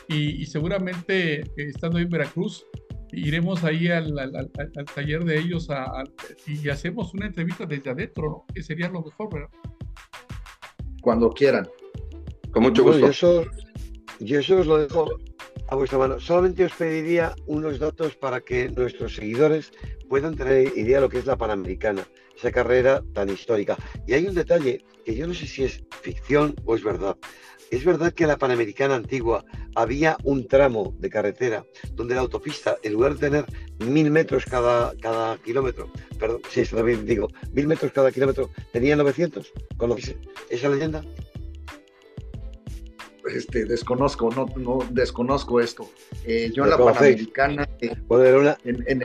y, 0.06 0.46
seguramente 0.46 1.40
eh, 1.40 1.44
estando 1.56 1.98
ahí 1.98 2.04
en 2.04 2.10
Veracruz 2.10 2.64
iremos 3.10 3.64
ahí 3.64 3.88
al, 3.88 4.16
al, 4.16 4.50
taller 4.94 5.24
de 5.24 5.40
ellos 5.40 5.66
y 6.46 6.68
hacemos 6.68 7.12
una 7.12 7.26
entrevista 7.26 7.66
desde 7.66 7.90
adentro, 7.90 8.22
¿no? 8.30 8.44
Que 8.54 8.62
sería 8.62 8.88
lo 8.88 9.02
mejor, 9.02 9.34
¿verdad? 9.34 9.48
Cuando 11.02 11.28
quieran. 11.30 11.68
Con 12.52 12.62
mucho 12.62 12.84
gusto. 12.84 13.00
yo, 13.00 13.08
eso, 13.08 13.44
yo 14.20 14.38
eso 14.38 14.60
os 14.60 14.66
lo 14.68 14.78
dejo 14.78 15.08
a 15.70 15.76
vuestra 15.76 15.98
mano. 15.98 16.18
Solamente 16.20 16.64
os 16.64 16.72
pediría 16.72 17.34
unos 17.46 17.78
datos 17.78 18.16
para 18.16 18.40
que 18.40 18.68
nuestros 18.68 19.14
seguidores 19.14 19.72
puedan 20.08 20.36
tener 20.36 20.76
idea 20.76 20.96
de 20.96 21.02
lo 21.02 21.08
que 21.08 21.18
es 21.18 21.26
la 21.26 21.38
Panamericana, 21.38 22.06
esa 22.36 22.50
carrera 22.50 23.02
tan 23.14 23.30
histórica. 23.30 23.76
Y 24.06 24.14
hay 24.14 24.26
un 24.26 24.34
detalle 24.34 24.84
que 25.04 25.14
yo 25.14 25.26
no 25.26 25.34
sé 25.34 25.46
si 25.46 25.64
es 25.64 25.82
ficción 26.02 26.56
o 26.64 26.74
es 26.74 26.82
verdad. 26.82 27.16
Es 27.70 27.84
verdad 27.84 28.12
que 28.12 28.24
en 28.24 28.28
la 28.30 28.36
Panamericana 28.36 28.96
antigua 28.96 29.44
había 29.76 30.16
un 30.24 30.48
tramo 30.48 30.92
de 30.98 31.08
carretera 31.08 31.64
donde 31.92 32.16
la 32.16 32.22
autopista, 32.22 32.76
en 32.82 32.94
lugar 32.94 33.14
de 33.14 33.30
tener 33.30 33.44
mil 33.78 34.10
metros 34.10 34.44
cada, 34.44 34.92
cada 35.00 35.38
kilómetro, 35.38 35.88
perdón, 36.18 36.42
sí, 36.50 36.64
también 36.64 37.06
digo, 37.06 37.28
mil 37.52 37.68
metros 37.68 37.92
cada 37.92 38.10
kilómetro, 38.10 38.50
tenía 38.72 38.96
900. 38.96 39.52
¿Conoces 39.76 40.16
esa 40.48 40.68
leyenda? 40.68 41.04
Este, 43.34 43.64
desconozco, 43.64 44.30
no, 44.30 44.46
no 44.56 44.78
desconozco 44.90 45.60
esto. 45.60 45.88
Eh, 46.24 46.50
yo 46.54 46.64
en 46.64 46.70
la 46.70 46.78
Panamericana, 46.78 47.68
eh, 47.80 47.96
en, 48.64 48.84
en, 48.86 49.04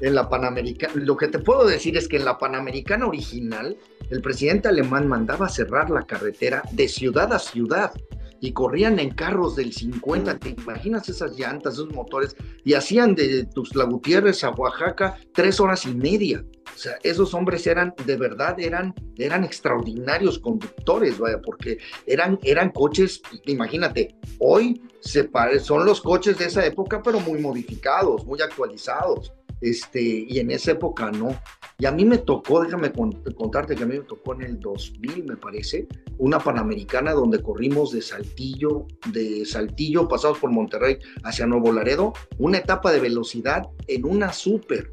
en 0.00 0.14
la 0.14 0.28
Panamericana, 0.28 0.92
lo 0.96 1.16
que 1.16 1.28
te 1.28 1.38
puedo 1.38 1.66
decir 1.66 1.96
es 1.96 2.08
que 2.08 2.16
en 2.16 2.24
la 2.24 2.38
Panamericana 2.38 3.06
original, 3.06 3.76
el 4.10 4.22
presidente 4.22 4.68
alemán 4.68 5.08
mandaba 5.08 5.48
cerrar 5.48 5.90
la 5.90 6.02
carretera 6.02 6.62
de 6.72 6.88
ciudad 6.88 7.32
a 7.32 7.38
ciudad 7.38 7.92
y 8.40 8.52
corrían 8.52 8.98
en 8.98 9.10
carros 9.10 9.56
del 9.56 9.72
50, 9.72 10.38
¿te 10.38 10.50
imaginas 10.50 11.08
esas 11.08 11.38
llantas, 11.38 11.74
esos 11.74 11.92
motores? 11.92 12.36
Y 12.64 12.74
hacían 12.74 13.14
de 13.14 13.44
Tuxtla 13.46 13.84
Gutiérrez 13.84 14.42
a 14.44 14.50
Oaxaca 14.50 15.18
tres 15.32 15.60
horas 15.60 15.84
y 15.86 15.94
media. 15.94 16.44
O 16.74 16.78
sea, 16.78 16.98
esos 17.02 17.34
hombres 17.34 17.66
eran, 17.66 17.94
de 18.06 18.16
verdad, 18.16 18.58
eran, 18.58 18.94
eran 19.16 19.44
extraordinarios 19.44 20.38
conductores, 20.38 21.18
vaya, 21.18 21.40
porque 21.42 21.78
eran, 22.06 22.38
eran 22.42 22.70
coches, 22.70 23.20
imagínate, 23.46 24.16
hoy 24.38 24.80
se 25.00 25.28
son 25.60 25.84
los 25.84 26.00
coches 26.00 26.38
de 26.38 26.46
esa 26.46 26.64
época, 26.64 27.02
pero 27.02 27.20
muy 27.20 27.40
modificados, 27.40 28.24
muy 28.24 28.40
actualizados 28.40 29.32
este, 29.60 30.02
y 30.02 30.38
en 30.38 30.50
esa 30.50 30.72
época 30.72 31.10
no. 31.10 31.38
Y 31.78 31.86
a 31.86 31.92
mí 31.92 32.04
me 32.04 32.18
tocó, 32.18 32.62
déjame 32.62 32.92
contarte 32.92 33.74
que 33.74 33.84
a 33.84 33.86
mí 33.86 33.98
me 33.98 34.04
tocó 34.04 34.34
en 34.34 34.42
el 34.42 34.60
2000, 34.60 35.24
me 35.24 35.36
parece, 35.36 35.88
una 36.18 36.38
Panamericana 36.38 37.12
donde 37.12 37.42
corrimos 37.42 37.92
de 37.92 38.02
Saltillo, 38.02 38.86
de 39.12 39.46
Saltillo, 39.46 40.06
pasamos 40.06 40.38
por 40.38 40.50
Monterrey 40.50 40.98
hacia 41.24 41.46
Nuevo 41.46 41.72
Laredo, 41.72 42.12
una 42.38 42.58
etapa 42.58 42.92
de 42.92 43.00
velocidad 43.00 43.62
en 43.86 44.04
una 44.04 44.32
super, 44.32 44.92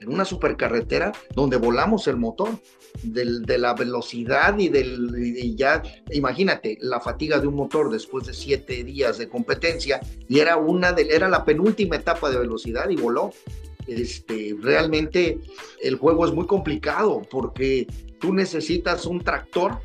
en 0.00 0.12
una 0.12 0.24
supercarretera 0.24 1.12
donde 1.36 1.56
volamos 1.56 2.08
el 2.08 2.16
motor 2.16 2.58
de 3.02 3.58
la 3.58 3.74
velocidad 3.74 4.58
y 4.58 4.68
del 4.68 5.56
ya, 5.56 5.82
imagínate, 6.10 6.78
la 6.80 7.00
fatiga 7.00 7.38
de 7.38 7.46
un 7.46 7.54
motor 7.54 7.90
después 7.90 8.26
de 8.26 8.34
siete 8.34 8.84
días 8.84 9.18
de 9.18 9.28
competencia 9.28 10.00
y 10.28 10.40
era 10.40 10.56
una 10.56 10.90
era 10.90 11.28
la 11.28 11.44
penúltima 11.44 11.96
etapa 11.96 12.30
de 12.30 12.38
velocidad 12.38 12.88
y 12.90 12.96
voló. 12.96 13.30
Este, 13.86 14.56
realmente 14.60 15.40
el 15.82 15.96
juego 15.96 16.26
es 16.26 16.32
muy 16.32 16.46
complicado 16.46 17.22
porque 17.30 17.86
tú 18.20 18.32
necesitas 18.32 19.06
un 19.06 19.20
tractor 19.20 19.80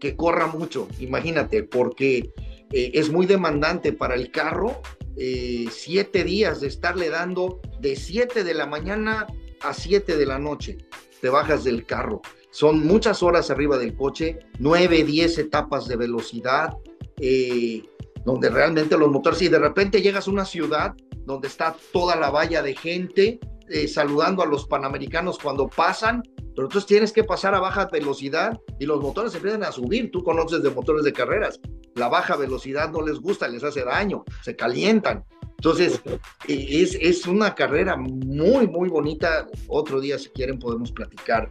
que 0.00 0.16
corra 0.16 0.46
mucho, 0.46 0.88
imagínate, 0.98 1.62
porque 1.62 2.32
eh, 2.72 2.90
es 2.94 3.10
muy 3.10 3.26
demandante 3.26 3.92
para 3.92 4.14
el 4.14 4.30
carro 4.30 4.80
eh, 5.16 5.66
siete 5.70 6.24
días 6.24 6.60
de 6.60 6.68
estarle 6.68 7.10
dando 7.10 7.60
de 7.80 7.96
siete 7.96 8.44
de 8.44 8.54
la 8.54 8.66
mañana 8.66 9.26
a 9.60 9.72
siete 9.74 10.16
de 10.16 10.26
la 10.26 10.38
noche. 10.38 10.78
Te 11.20 11.28
bajas 11.28 11.64
del 11.64 11.84
carro 11.84 12.22
son 12.50 12.86
muchas 12.86 13.22
horas 13.22 13.50
arriba 13.50 13.78
del 13.78 13.94
coche, 13.94 14.38
9, 14.58 15.04
10 15.04 15.38
etapas 15.38 15.86
de 15.86 15.96
velocidad, 15.96 16.76
eh, 17.18 17.82
donde 18.24 18.50
realmente 18.50 18.96
los 18.96 19.10
motores, 19.10 19.42
y 19.42 19.48
de 19.48 19.58
repente 19.58 20.00
llegas 20.00 20.28
a 20.28 20.30
una 20.30 20.44
ciudad 20.44 20.94
donde 21.28 21.46
está 21.48 21.76
toda 21.92 22.16
la 22.16 22.30
valla 22.30 22.62
de 22.62 22.74
gente 22.74 23.38
eh, 23.68 23.86
saludando 23.86 24.42
a 24.42 24.46
los 24.46 24.66
panamericanos 24.66 25.38
cuando 25.38 25.68
pasan, 25.68 26.22
pero 26.54 26.66
entonces 26.66 26.86
tienes 26.86 27.12
que 27.12 27.22
pasar 27.22 27.54
a 27.54 27.60
baja 27.60 27.86
velocidad 27.86 28.58
y 28.80 28.86
los 28.86 29.00
motores 29.00 29.34
empiezan 29.34 29.62
a 29.62 29.70
subir. 29.70 30.10
Tú 30.10 30.24
conoces 30.24 30.62
de 30.62 30.70
motores 30.70 31.04
de 31.04 31.12
carreras, 31.12 31.60
la 31.94 32.08
baja 32.08 32.34
velocidad 32.36 32.90
no 32.90 33.02
les 33.02 33.20
gusta, 33.20 33.46
les 33.46 33.62
hace 33.62 33.84
daño, 33.84 34.24
se 34.42 34.56
calientan. 34.56 35.24
Entonces, 35.58 36.00
es, 36.46 36.96
es 37.00 37.26
una 37.26 37.54
carrera 37.54 37.96
muy, 37.96 38.66
muy 38.66 38.88
bonita. 38.88 39.46
Otro 39.66 40.00
día, 40.00 40.18
si 40.18 40.30
quieren, 40.30 40.58
podemos 40.58 40.92
platicar 40.92 41.50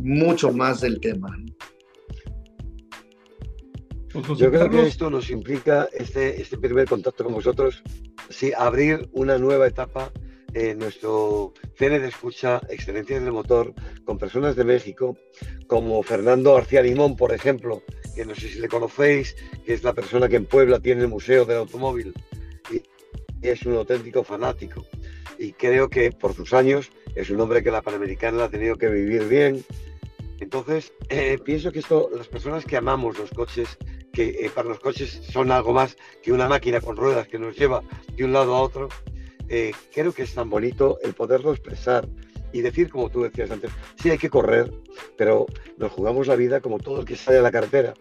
mucho 0.00 0.52
más 0.52 0.82
del 0.82 1.00
tema. 1.00 1.34
Pues, 4.12 4.38
Yo 4.38 4.50
creo 4.50 4.68
que 4.68 4.86
esto 4.86 5.08
nos 5.08 5.30
implica, 5.30 5.88
este, 5.92 6.40
este 6.40 6.58
primer 6.58 6.88
contacto 6.88 7.24
con 7.24 7.34
vosotros, 7.34 7.82
sí, 8.30 8.52
abrir 8.56 9.08
una 9.12 9.38
nueva 9.38 9.66
etapa 9.66 10.12
en 10.54 10.78
nuestro 10.78 11.52
cine 11.76 11.98
de 11.98 12.08
escucha 12.08 12.60
Excelencia 12.68 13.20
del 13.20 13.32
Motor 13.32 13.74
con 14.04 14.18
personas 14.18 14.56
de 14.56 14.64
México, 14.64 15.16
como 15.66 16.02
Fernando 16.02 16.54
García 16.54 16.82
Limón, 16.82 17.16
por 17.16 17.32
ejemplo, 17.32 17.82
que 18.14 18.24
no 18.24 18.34
sé 18.34 18.48
si 18.48 18.60
le 18.60 18.68
conocéis, 18.68 19.36
que 19.64 19.74
es 19.74 19.82
la 19.82 19.92
persona 19.92 20.28
que 20.28 20.36
en 20.36 20.46
Puebla 20.46 20.80
tiene 20.80 21.02
el 21.02 21.08
Museo 21.08 21.44
del 21.44 21.58
Automóvil 21.58 22.14
y 22.70 22.82
es 23.42 23.64
un 23.64 23.76
auténtico 23.76 24.24
fanático. 24.24 24.84
Y 25.38 25.52
creo 25.52 25.88
que 25.88 26.10
por 26.10 26.34
sus 26.34 26.52
años 26.52 26.90
es 27.14 27.30
un 27.30 27.40
hombre 27.40 27.62
que 27.62 27.70
la 27.70 27.82
Panamericana 27.82 28.44
ha 28.44 28.50
tenido 28.50 28.76
que 28.76 28.88
vivir 28.88 29.28
bien, 29.28 29.64
entonces, 30.40 30.92
eh, 31.08 31.38
pienso 31.44 31.72
que 31.72 31.80
esto, 31.80 32.10
las 32.16 32.28
personas 32.28 32.64
que 32.64 32.76
amamos 32.76 33.18
los 33.18 33.30
coches, 33.30 33.76
que 34.18 34.46
eh, 34.46 34.50
para 34.52 34.68
los 34.68 34.80
coches 34.80 35.20
son 35.30 35.52
algo 35.52 35.72
más 35.72 35.96
que 36.24 36.32
una 36.32 36.48
máquina 36.48 36.80
con 36.80 36.96
ruedas 36.96 37.28
que 37.28 37.38
nos 37.38 37.56
lleva 37.56 37.84
de 38.16 38.24
un 38.24 38.32
lado 38.32 38.56
a 38.56 38.62
otro, 38.62 38.88
eh, 39.48 39.70
creo 39.94 40.12
que 40.12 40.24
es 40.24 40.34
tan 40.34 40.50
bonito 40.50 40.98
el 41.04 41.14
poderlo 41.14 41.52
expresar 41.52 42.08
y 42.52 42.62
decir, 42.62 42.90
como 42.90 43.10
tú 43.10 43.22
decías 43.22 43.48
antes, 43.52 43.70
sí 44.02 44.10
hay 44.10 44.18
que 44.18 44.28
correr, 44.28 44.72
pero 45.16 45.46
nos 45.76 45.92
jugamos 45.92 46.26
la 46.26 46.34
vida 46.34 46.60
como 46.60 46.80
todo 46.80 46.98
el 46.98 47.06
que 47.06 47.14
sale 47.14 47.38
a 47.38 47.42
la 47.42 47.52
carretera. 47.52 47.94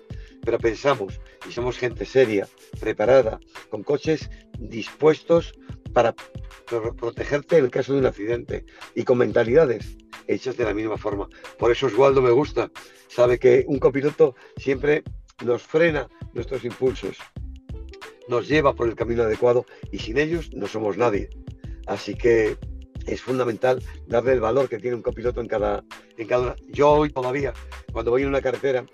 Pero 0.43 0.57
pensamos 0.57 1.21
y 1.47 1.51
somos 1.51 1.77
gente 1.77 2.03
seria, 2.03 2.47
preparada, 2.79 3.39
con 3.69 3.83
coches 3.83 4.27
dispuestos 4.57 5.53
para 5.93 6.15
protegerte 6.97 7.59
en 7.59 7.65
el 7.65 7.69
caso 7.69 7.93
de 7.93 7.99
un 7.99 8.07
accidente 8.07 8.65
y 8.95 9.03
con 9.03 9.19
mentalidades 9.19 9.97
hechas 10.25 10.57
de 10.57 10.63
la 10.63 10.73
misma 10.73 10.97
forma. 10.97 11.29
Por 11.59 11.71
eso 11.71 11.85
Oswaldo 11.85 12.23
me 12.23 12.31
gusta. 12.31 12.71
Sabe 13.07 13.37
que 13.37 13.65
un 13.67 13.77
copiloto 13.77 14.33
siempre 14.57 15.03
nos 15.43 15.61
frena 15.63 16.07
nuestros 16.33 16.63
impulsos, 16.63 17.17
nos 18.27 18.47
lleva 18.47 18.73
por 18.73 18.87
el 18.87 18.95
camino 18.95 19.23
adecuado 19.23 19.65
y 19.91 19.99
sin 19.99 20.17
ellos 20.17 20.49
no 20.53 20.67
somos 20.67 20.97
nadie. 20.97 21.29
Así 21.85 22.15
que 22.15 22.57
es 23.05 23.21
fundamental 23.21 23.81
darle 24.07 24.33
el 24.33 24.41
valor 24.41 24.67
que 24.67 24.79
tiene 24.79 24.95
un 24.95 25.01
copiloto 25.01 25.39
en 25.39 25.47
cada, 25.47 25.83
en 26.17 26.27
cada 26.27 26.41
una. 26.41 26.55
Yo 26.69 26.91
hoy 26.91 27.09
todavía, 27.09 27.53
cuando 27.93 28.11
voy 28.11 28.23
en 28.23 28.29
una 28.29 28.41
carretera, 28.41 28.85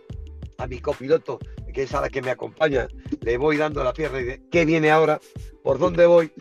a 0.57 0.67
mi 0.67 0.79
copiloto, 0.79 1.39
que 1.73 1.83
es 1.83 1.93
a 1.93 2.01
la 2.01 2.09
que 2.09 2.21
me 2.21 2.29
acompaña, 2.29 2.87
le 3.21 3.37
voy 3.37 3.57
dando 3.57 3.83
la 3.83 3.93
pierna 3.93 4.21
y 4.21 4.23
de 4.23 4.41
¿qué 4.51 4.65
viene 4.65 4.91
ahora? 4.91 5.19
¿Por 5.63 5.79
dónde 5.79 6.05
voy? 6.05 6.31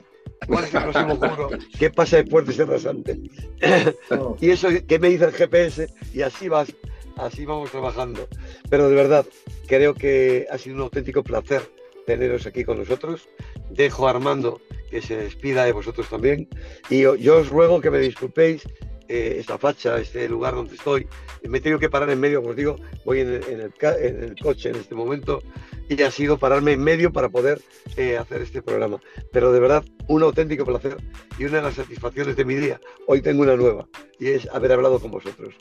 ¿Cuál 0.46 0.64
es 0.64 0.74
el 0.74 0.82
próximo 0.82 1.18
curro? 1.18 1.50
¿Qué 1.78 1.90
pasa 1.90 2.16
después 2.16 2.44
de 2.46 2.52
ese 2.52 2.64
rasante? 2.66 3.18
y 4.40 4.50
eso 4.50 4.68
¿qué 4.86 4.98
me 4.98 5.08
dice 5.08 5.24
el 5.24 5.32
GPS 5.32 5.88
y 6.12 6.22
así 6.22 6.48
vas, 6.48 6.68
así 7.16 7.44
vamos 7.44 7.70
trabajando. 7.70 8.28
Pero 8.68 8.88
de 8.88 8.94
verdad, 8.94 9.26
creo 9.66 9.94
que 9.94 10.46
ha 10.50 10.58
sido 10.58 10.76
un 10.76 10.82
auténtico 10.82 11.22
placer 11.22 11.62
teneros 12.06 12.46
aquí 12.46 12.64
con 12.64 12.78
nosotros. 12.78 13.28
Dejo 13.70 14.06
a 14.06 14.10
Armando 14.10 14.60
que 14.90 15.00
se 15.00 15.16
despida 15.16 15.64
de 15.64 15.72
vosotros 15.72 16.08
también. 16.08 16.48
Y 16.90 17.00
yo, 17.00 17.38
os 17.38 17.48
ruego 17.48 17.80
que 17.80 17.90
me 17.90 17.98
disculpéis 17.98 18.64
eh, 19.08 19.36
esta 19.38 19.58
facha, 19.58 19.98
este 19.98 20.28
lugar 20.28 20.54
donde 20.54 20.74
estoy. 20.74 21.06
Me 21.48 21.58
he 21.58 21.60
tenido 21.60 21.78
que 21.78 21.88
parar 21.88 22.10
en 22.10 22.20
medio, 22.20 22.40
como 22.40 22.50
os 22.50 22.56
digo, 22.56 22.76
voy 23.04 23.20
en 23.20 23.28
el, 23.32 24.34
coche 24.40 24.68
en 24.68 24.76
este 24.76 24.94
momento 24.94 25.42
y 25.88 26.00
ha 26.02 26.10
sido 26.10 26.38
pararme 26.38 26.72
en 26.72 26.82
medio 26.82 27.12
para 27.12 27.28
poder 27.28 27.60
eh, 27.96 28.16
hacer 28.16 28.42
este 28.42 28.62
programa. 28.62 29.00
Pero 29.32 29.52
de 29.52 29.60
verdad, 29.60 29.84
un 30.08 30.22
auténtico 30.22 30.64
placer 30.64 30.96
y 31.38 31.44
una 31.44 31.56
de 31.56 31.62
las 31.62 31.74
satisfacciones 31.74 32.36
de 32.36 32.44
mi 32.44 32.54
día. 32.54 32.80
Hoy 33.06 33.22
tengo 33.22 33.42
una 33.42 33.56
nueva 33.56 33.88
y 34.18 34.28
es 34.28 34.46
haber 34.52 34.72
hablado 34.72 35.00
con 35.00 35.10
vosotros. 35.10 35.54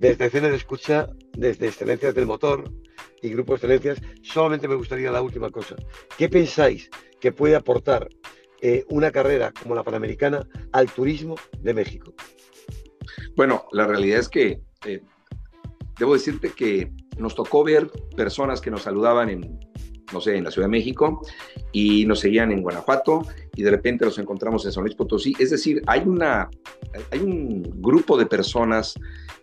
Desde 0.00 0.24
escena 0.24 0.48
de 0.48 0.56
escucha, 0.56 1.10
desde 1.36 1.66
Excelencias 1.66 2.14
del 2.14 2.24
Motor 2.24 2.72
y 3.20 3.28
Grupo 3.28 3.52
Excelencias, 3.52 4.00
solamente 4.22 4.66
me 4.66 4.74
gustaría 4.74 5.12
la 5.12 5.20
última 5.20 5.50
cosa. 5.50 5.76
¿Qué 6.16 6.30
pensáis 6.30 6.88
que 7.20 7.32
puede 7.32 7.54
aportar 7.54 8.08
eh, 8.62 8.86
una 8.88 9.10
carrera 9.10 9.52
como 9.52 9.74
la 9.74 9.84
Panamericana 9.84 10.48
al 10.72 10.90
turismo 10.90 11.34
de 11.58 11.74
México? 11.74 12.14
Bueno, 13.36 13.66
la 13.72 13.86
realidad 13.86 14.20
es 14.20 14.30
que 14.30 14.62
eh, 14.86 15.02
debo 15.98 16.14
decirte 16.14 16.52
que 16.52 16.90
nos 17.18 17.34
tocó 17.34 17.62
ver 17.62 17.90
personas 18.16 18.62
que 18.62 18.70
nos 18.70 18.80
saludaban 18.80 19.28
en, 19.28 19.60
no 20.14 20.22
sé, 20.22 20.34
en 20.34 20.44
la 20.44 20.50
Ciudad 20.50 20.68
de 20.68 20.78
México 20.78 21.20
y 21.72 22.06
nos 22.06 22.20
seguían 22.20 22.52
en 22.52 22.62
Guanajuato 22.62 23.26
y 23.60 23.62
de 23.62 23.70
repente 23.70 24.06
los 24.06 24.18
encontramos 24.18 24.64
en 24.64 24.72
San 24.72 24.82
Luis 24.82 24.94
Potosí. 24.94 25.34
Es 25.38 25.50
decir, 25.50 25.82
hay, 25.86 26.00
una, 26.06 26.48
hay 27.10 27.20
un 27.20 27.62
grupo 27.76 28.16
de 28.16 28.24
personas 28.24 28.94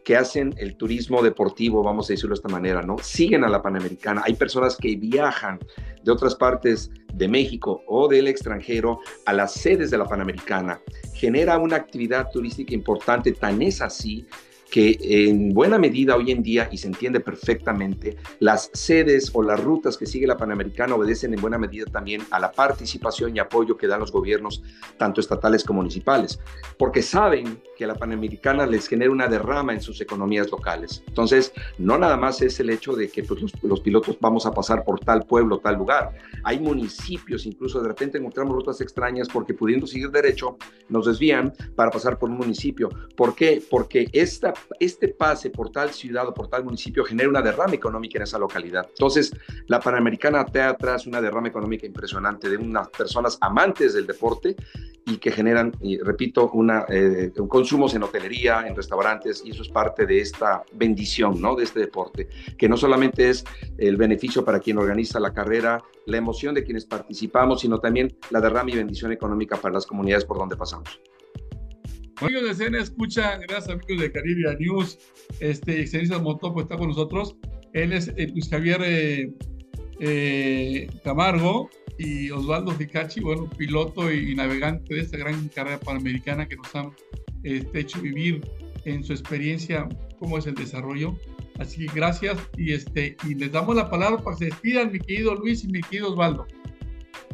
que 0.04 0.16
hacen 0.16 0.56
el 0.58 0.76
turismo 0.76 1.22
deportivo, 1.22 1.84
vamos 1.84 2.10
a 2.10 2.14
decirlo 2.14 2.34
de 2.34 2.40
esta 2.40 2.50
manera, 2.50 2.82
¿no? 2.82 2.98
Siguen 2.98 3.44
a 3.44 3.50
la 3.50 3.62
Panamericana. 3.62 4.24
Hay 4.26 4.34
personas 4.34 4.76
que 4.76 4.96
viajan 4.96 5.60
de 6.04 6.12
otras 6.12 6.34
partes 6.34 6.90
de 7.14 7.28
México 7.28 7.84
o 7.86 8.08
del 8.08 8.28
extranjero 8.28 9.02
a 9.26 9.34
las 9.34 9.54
sedes 9.54 9.92
de 9.92 10.00
la 10.00 10.06
Panamericana. 10.06 10.82
Genera 11.14 11.60
una 11.60 11.76
actividad 11.76 12.32
turística 12.32 12.74
importante, 12.74 13.34
tan 13.34 13.62
es 13.62 13.82
así 13.82 14.26
que 14.70 14.98
en 15.02 15.54
buena 15.54 15.78
medida 15.78 16.16
hoy 16.16 16.32
en 16.32 16.44
día, 16.44 16.70
y 16.72 16.78
se 16.78 16.88
entiende 16.88 17.20
perfectamente, 17.20 18.18
las 18.40 18.70
sedes 18.74 19.32
o 19.34 19.42
las 19.42 19.64
rutas 19.64 19.98
que 19.98 20.06
sigue 20.06 20.28
la 20.28 20.38
Panamericana 20.38 20.96
obedecen 20.96 21.34
en 21.34 21.42
buena 21.42 21.58
medida 21.58 21.86
también 21.86 22.22
a 22.32 22.40
la 22.40 22.52
participación 22.52 23.36
y 23.36 23.40
apoyo 23.40 23.78
que 23.78 23.88
dan 23.88 24.00
los 24.00 24.12
gobiernos, 24.12 24.62
tanto 24.98 25.22
estatales 25.22 25.64
como 25.64 25.78
municipales, 25.78 26.40
porque 26.78 27.02
saben 27.02 27.62
que 27.78 27.88
la 27.88 27.96
Panamericana 27.96 28.66
les 28.66 28.88
genera 28.88 29.12
una 29.12 29.28
derrama 29.28 29.74
en 29.74 29.82
sus 29.82 30.02
economías 30.02 30.50
locales. 30.52 31.04
Entonces, 31.08 31.54
no 31.78 31.98
nada 31.98 32.18
más 32.18 32.42
es 32.42 32.60
el 32.60 32.70
hecho 32.70 32.94
de 32.94 33.10
que 33.10 33.24
pues, 33.24 33.42
los, 33.62 33.80
pilotos 33.82 34.18
vamos 34.20 34.46
a 34.46 34.52
pasar 34.52 34.84
por 34.84 35.00
tal 35.00 35.24
pueblo, 35.26 35.60
tal 35.60 35.76
lugar. 35.76 36.12
Hay 36.44 36.60
municipios, 36.60 37.46
incluso 37.46 37.82
de 37.82 37.88
repente 37.88 38.18
encontramos 38.18 38.56
rutas 38.56 38.82
extrañas 38.82 39.28
porque 39.32 39.54
pudiendo 39.54 39.86
seguir 39.88 40.10
derecho, 40.10 40.58
nos 40.90 41.06
desvían 41.06 41.54
para 41.76 41.92
pasar 41.92 42.18
por 42.18 42.30
un 42.30 42.38
municipio. 42.38 42.90
¿Por 43.16 43.36
qué? 43.36 43.62
Porque 43.70 44.10
esta 44.12 44.54
este 44.80 45.10
pase 45.10 45.50
por 45.50 45.72
tal 45.72 45.91
ciudad 45.91 46.28
o 46.28 46.34
por 46.34 46.48
tal 46.48 46.63
municipio 46.63 47.04
genera 47.04 47.30
una 47.30 47.41
derrama 47.41 47.74
económica 47.74 48.17
en 48.17 48.24
esa 48.24 48.38
localidad. 48.38 48.86
Entonces, 48.89 49.32
la 49.67 49.80
Panamericana 49.80 50.46
trae 50.46 50.67
atrás 50.67 51.08
una 51.08 51.22
derrama 51.22 51.48
económica 51.48 51.86
impresionante 51.86 52.50
de 52.50 52.58
unas 52.58 52.89
personas 52.89 53.38
amantes 53.41 53.93
del 53.93 54.08
deporte 54.08 54.56
y 55.06 55.17
que 55.17 55.32
generan, 55.32 55.72
y 55.82 55.98
repito, 56.00 56.50
una, 56.52 56.86
eh, 56.89 57.32
consumos 57.48 57.93
en 57.93 58.04
hotelería, 58.04 58.67
en 58.67 58.76
restaurantes, 58.76 59.41
y 59.46 59.52
eso 59.52 59.62
es 59.62 59.70
parte 59.70 60.06
de 60.06 60.20
esta 60.20 60.63
bendición, 60.74 61.41
¿no? 61.41 61.56
De 61.56 61.63
este 61.63 61.80
deporte, 61.80 62.28
que 62.58 62.67
no 62.67 62.76
solamente 62.76 63.30
es 63.30 63.46
el 63.78 63.96
beneficio 63.96 64.43
para 64.43 64.60
quien 64.60 64.78
organiza 64.78 65.20
la 65.22 65.34
carrera, 65.34 65.82
la 66.06 66.17
emoción 66.17 66.54
de 66.54 66.63
quienes 66.65 66.86
participamos, 66.86 67.62
sino 67.62 67.80
también 67.80 68.17
la 68.32 68.41
derrama 68.41 68.70
y 68.72 68.76
bendición 68.76 69.13
económica 69.13 69.56
para 69.56 69.76
las 69.76 69.86
comunidades 69.86 70.26
por 70.26 70.38
donde 70.38 70.58
pasamos. 70.58 71.00
Amigos 72.20 72.44
de 72.46 72.50
escena, 72.50 72.82
escuchan, 72.82 73.42
gracias 73.42 73.70
amigos 73.70 74.02
de 74.02 74.12
Caribia 74.12 74.56
News, 74.60 74.98
este, 75.40 75.82
Excelsis 75.82 76.20
Motopo 76.20 76.56
pues, 76.56 76.64
está 76.64 76.76
con 76.76 76.88
nosotros. 76.88 77.36
Él 77.74 77.94
es 77.94 78.08
eh, 78.18 78.30
Luis 78.32 78.50
Javier 78.50 78.82
eh, 78.84 79.32
eh, 80.00 80.90
Camargo 81.04 81.70
y 82.00 82.32
Osvaldo 82.32 82.72
Ficachi, 82.72 83.20
bueno, 83.20 83.48
piloto 83.56 84.12
y, 84.12 84.34
navegante 84.34 84.96
de 84.96 85.02
esta 85.02 85.18
gran 85.18 85.48
carrera 85.50 85.80
panamericana 85.80 86.48
que 86.48 86.56
nos 86.56 86.74
han 86.76 86.92
este, 87.44 87.82
hecho 87.82 88.02
vivir 88.02 88.42
en 88.86 89.04
su 89.04 89.14
experiencia 89.14 89.88
cómo 90.18 90.40
es 90.40 90.48
el 90.48 90.56
desarrollo. 90.56 91.16
Así 91.60 91.86
que 91.86 91.94
gracias 91.94 92.40
y, 92.58 92.74
este, 92.74 93.16
y 93.28 93.36
les 93.36 93.52
damos 93.52 93.76
la 93.76 93.92
palabra 93.92 94.24
para 94.24 94.36
que 94.36 94.46
se 94.46 94.50
despidan, 94.50 94.92
mi 94.92 95.00
querido 95.00 95.36
Luis 95.36 95.64
y 95.64 95.68
mi 95.68 95.82
querido 95.82 96.14
Osvaldo. 96.14 96.48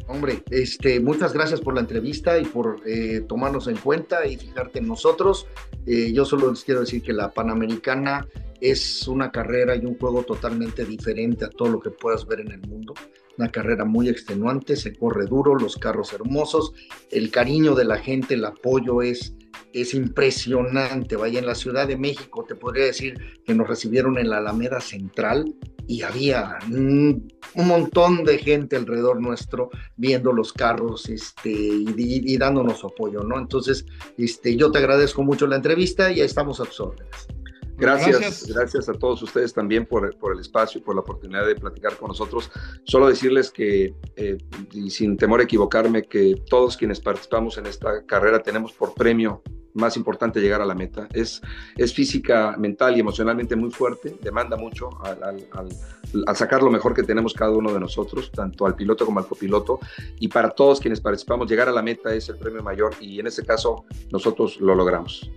Hombre, 0.06 0.42
este, 0.50 1.00
muchas 1.00 1.32
gracias 1.32 1.60
por 1.60 1.74
la 1.74 1.80
entrevista 1.80 2.38
y 2.38 2.44
por 2.44 2.80
eh, 2.86 3.22
tomarnos 3.26 3.68
en 3.68 3.76
cuenta 3.76 4.26
y 4.26 4.36
fijarte 4.36 4.80
en 4.80 4.88
nosotros. 4.88 5.46
Eh, 5.86 6.12
yo 6.12 6.24
solo 6.24 6.50
les 6.50 6.62
quiero 6.62 6.80
decir 6.80 7.02
que 7.02 7.12
la 7.12 7.30
Panamericana 7.30 8.28
es 8.60 9.08
una 9.08 9.30
carrera 9.30 9.74
y 9.76 9.84
un 9.84 9.98
juego 9.98 10.22
totalmente 10.22 10.84
diferente 10.84 11.46
a 11.46 11.50
todo 11.50 11.68
lo 11.68 11.80
que 11.80 11.90
puedas 11.90 12.26
ver 12.26 12.40
en 12.40 12.52
el 12.52 12.60
mundo. 12.60 12.94
Una 13.38 13.48
carrera 13.50 13.84
muy 13.84 14.08
extenuante, 14.08 14.76
se 14.76 14.94
corre 14.94 15.26
duro, 15.26 15.54
los 15.54 15.76
carros 15.76 16.12
hermosos, 16.12 16.72
el 17.10 17.30
cariño 17.30 17.74
de 17.74 17.84
la 17.84 17.98
gente, 17.98 18.34
el 18.34 18.44
apoyo 18.44 19.02
es 19.02 19.34
es 19.72 19.92
impresionante. 19.92 21.16
Vaya, 21.16 21.40
en 21.40 21.46
la 21.46 21.54
Ciudad 21.54 21.86
de 21.86 21.96
México 21.96 22.44
te 22.48 22.54
podría 22.54 22.86
decir 22.86 23.18
que 23.44 23.54
nos 23.54 23.68
recibieron 23.68 24.18
en 24.18 24.30
la 24.30 24.38
Alameda 24.38 24.80
Central 24.80 25.52
y 25.86 26.02
había 26.02 26.58
un, 26.70 27.28
montón 27.54 28.24
de 28.24 28.38
gente 28.38 28.76
alrededor 28.76 29.20
nuestro 29.20 29.70
viendo 29.96 30.32
los 30.32 30.52
carros 30.52 31.08
este, 31.08 31.50
y, 31.50 32.36
dándonos 32.36 32.84
apoyo, 32.84 33.22
¿no? 33.22 33.38
Entonces, 33.38 33.86
este, 34.18 34.56
yo 34.56 34.70
te 34.70 34.78
agradezco 34.78 35.22
mucho 35.22 35.46
la 35.46 35.56
entrevista 35.56 36.10
y 36.10 36.20
estamos 36.20 36.60
a 36.60 36.64
tus 36.64 36.80
órdenes. 36.80 37.28
Gracias, 37.76 38.46
gracias, 38.46 38.88
a 38.88 38.92
todos 38.92 39.20
ustedes 39.22 39.52
también 39.52 39.84
por, 39.84 40.16
por, 40.18 40.32
el 40.32 40.40
espacio 40.40 40.80
y 40.80 40.84
por 40.84 40.94
la 40.94 41.00
oportunidad 41.00 41.44
de 41.44 41.56
platicar 41.56 41.96
con 41.96 42.08
nosotros. 42.08 42.50
Solo 42.84 43.08
decirles 43.08 43.50
que, 43.50 43.94
eh, 44.16 44.38
y 44.72 44.90
sin 44.90 45.16
temor 45.16 45.40
a 45.40 45.44
equivocarme, 45.44 46.04
que 46.04 46.36
todos 46.48 46.76
quienes 46.76 47.00
participamos 47.00 47.58
en 47.58 47.66
esta 47.66 48.04
carrera 48.06 48.42
tenemos 48.42 48.72
por 48.72 48.94
premio 48.94 49.42
más 49.74 49.96
importante 49.96 50.40
llegar 50.40 50.62
a 50.62 50.66
la 50.66 50.74
meta. 50.74 51.08
Es, 51.12 51.42
es 51.76 51.92
física, 51.92 52.56
mental 52.56 52.96
y 52.96 53.00
emocionalmente 53.00 53.56
muy 53.56 53.70
fuerte, 53.70 54.16
demanda 54.22 54.56
mucho 54.56 54.90
al, 55.04 55.46
al, 55.52 56.36
sacar 56.36 56.62
lo 56.62 56.70
mejor 56.70 56.94
que 56.94 57.02
tenemos 57.02 57.34
cada 57.34 57.50
uno 57.50 57.72
de 57.72 57.80
nosotros, 57.80 58.30
tanto 58.32 58.66
al 58.66 58.74
piloto 58.74 59.04
como 59.04 59.18
al 59.18 59.26
copiloto. 59.26 59.80
Y 60.18 60.28
para 60.28 60.50
todos 60.50 60.80
quienes 60.80 61.00
participamos, 61.00 61.50
llegar 61.50 61.68
a 61.68 61.72
la 61.72 61.82
meta 61.82 62.14
es 62.14 62.28
el 62.28 62.36
premio 62.36 62.62
mayor 62.62 62.94
y 63.00 63.20
en 63.20 63.26
este 63.26 63.44
caso 63.44 63.84
nosotros 64.10 64.60
lo 64.60 64.74
logramos. 64.74 65.30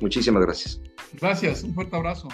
Muchísimas 0.00 0.42
gracias. 0.42 0.80
Gracias, 1.14 1.62
un 1.62 1.74
fuerte 1.74 1.96
abrazo. 1.96 2.28